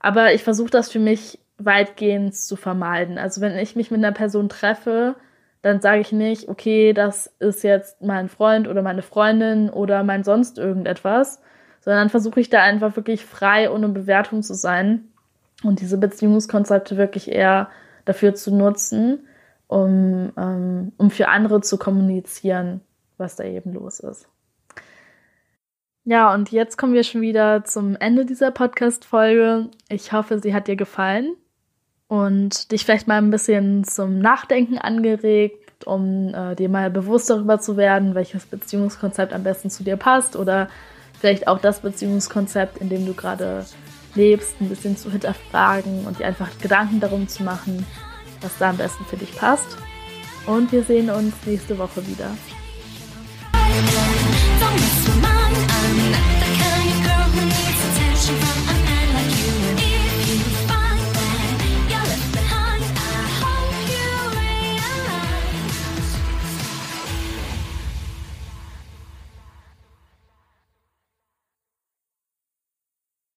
Aber 0.00 0.32
ich 0.32 0.44
versuche 0.44 0.70
das 0.70 0.90
für 0.90 1.00
mich 1.00 1.40
weitgehend 1.58 2.36
zu 2.36 2.56
vermeiden. 2.56 3.18
Also 3.18 3.40
wenn 3.40 3.56
ich 3.58 3.74
mich 3.74 3.90
mit 3.90 3.98
einer 3.98 4.12
Person 4.12 4.48
treffe, 4.48 5.16
dann 5.62 5.80
sage 5.80 6.00
ich 6.00 6.12
nicht, 6.12 6.48
okay, 6.48 6.92
das 6.92 7.26
ist 7.40 7.64
jetzt 7.64 8.00
mein 8.00 8.28
Freund 8.28 8.68
oder 8.68 8.82
meine 8.82 9.02
Freundin 9.02 9.70
oder 9.70 10.04
mein 10.04 10.22
sonst 10.22 10.56
irgendetwas, 10.56 11.42
sondern 11.80 12.10
versuche 12.10 12.38
ich 12.38 12.48
da 12.48 12.62
einfach 12.62 12.94
wirklich 12.94 13.24
frei 13.24 13.70
ohne 13.70 13.88
Bewertung 13.88 14.42
zu 14.42 14.54
sein 14.54 15.08
Und 15.64 15.80
diese 15.80 15.98
Beziehungskonzepte 15.98 16.96
wirklich 16.96 17.30
eher 17.30 17.68
dafür 18.04 18.34
zu 18.34 18.54
nutzen, 18.54 19.26
um, 19.66 20.32
ähm, 20.36 20.92
um 20.96 21.10
für 21.10 21.28
andere 21.28 21.60
zu 21.60 21.78
kommunizieren, 21.78 22.80
was 23.16 23.36
da 23.36 23.44
eben 23.44 23.72
los 23.72 24.00
ist. 24.00 24.28
Ja, 26.04 26.32
und 26.32 26.50
jetzt 26.52 26.78
kommen 26.78 26.94
wir 26.94 27.04
schon 27.04 27.20
wieder 27.20 27.64
zum 27.64 27.94
Ende 27.96 28.24
dieser 28.24 28.50
Podcast-Folge. 28.50 29.68
Ich 29.90 30.12
hoffe, 30.12 30.38
sie 30.38 30.54
hat 30.54 30.66
dir 30.66 30.76
gefallen 30.76 31.36
und 32.06 32.72
dich 32.72 32.86
vielleicht 32.86 33.08
mal 33.08 33.18
ein 33.18 33.30
bisschen 33.30 33.84
zum 33.84 34.18
Nachdenken 34.18 34.78
angeregt, 34.78 35.86
um 35.86 36.32
äh, 36.32 36.54
dir 36.54 36.70
mal 36.70 36.90
bewusst 36.90 37.28
darüber 37.28 37.60
zu 37.60 37.76
werden, 37.76 38.14
welches 38.14 38.46
Beziehungskonzept 38.46 39.34
am 39.34 39.42
besten 39.42 39.68
zu 39.68 39.84
dir 39.84 39.98
passt 39.98 40.34
oder 40.34 40.68
vielleicht 41.20 41.46
auch 41.46 41.58
das 41.58 41.80
Beziehungskonzept, 41.80 42.78
in 42.78 42.88
dem 42.88 43.04
du 43.04 43.12
gerade 43.12 43.66
lebst, 44.18 44.60
ein 44.60 44.68
bisschen 44.68 44.96
zu 44.96 45.10
hinterfragen 45.10 46.06
und 46.06 46.18
dir 46.18 46.26
einfach 46.26 46.50
Gedanken 46.60 47.00
darum 47.00 47.28
zu 47.28 47.42
machen, 47.42 47.86
was 48.42 48.58
da 48.58 48.70
am 48.70 48.76
besten 48.76 49.04
für 49.06 49.16
dich 49.16 49.34
passt. 49.34 49.78
Und 50.46 50.72
wir 50.72 50.82
sehen 50.82 51.08
uns 51.08 51.34
nächste 51.46 51.78
Woche 51.78 52.06
wieder. 52.06 52.30
Don't 53.52 54.74
mess 54.74 55.06
with 55.06 55.22
mine, 55.22 55.54
I'm 55.78 56.10
not 56.10 56.26
the 56.40 56.50
kind 56.58 56.88
of 56.90 56.98
girl 57.04 57.26
who 57.32 57.40
needs 57.46 57.80
attention 57.88 58.36
from 58.36 58.57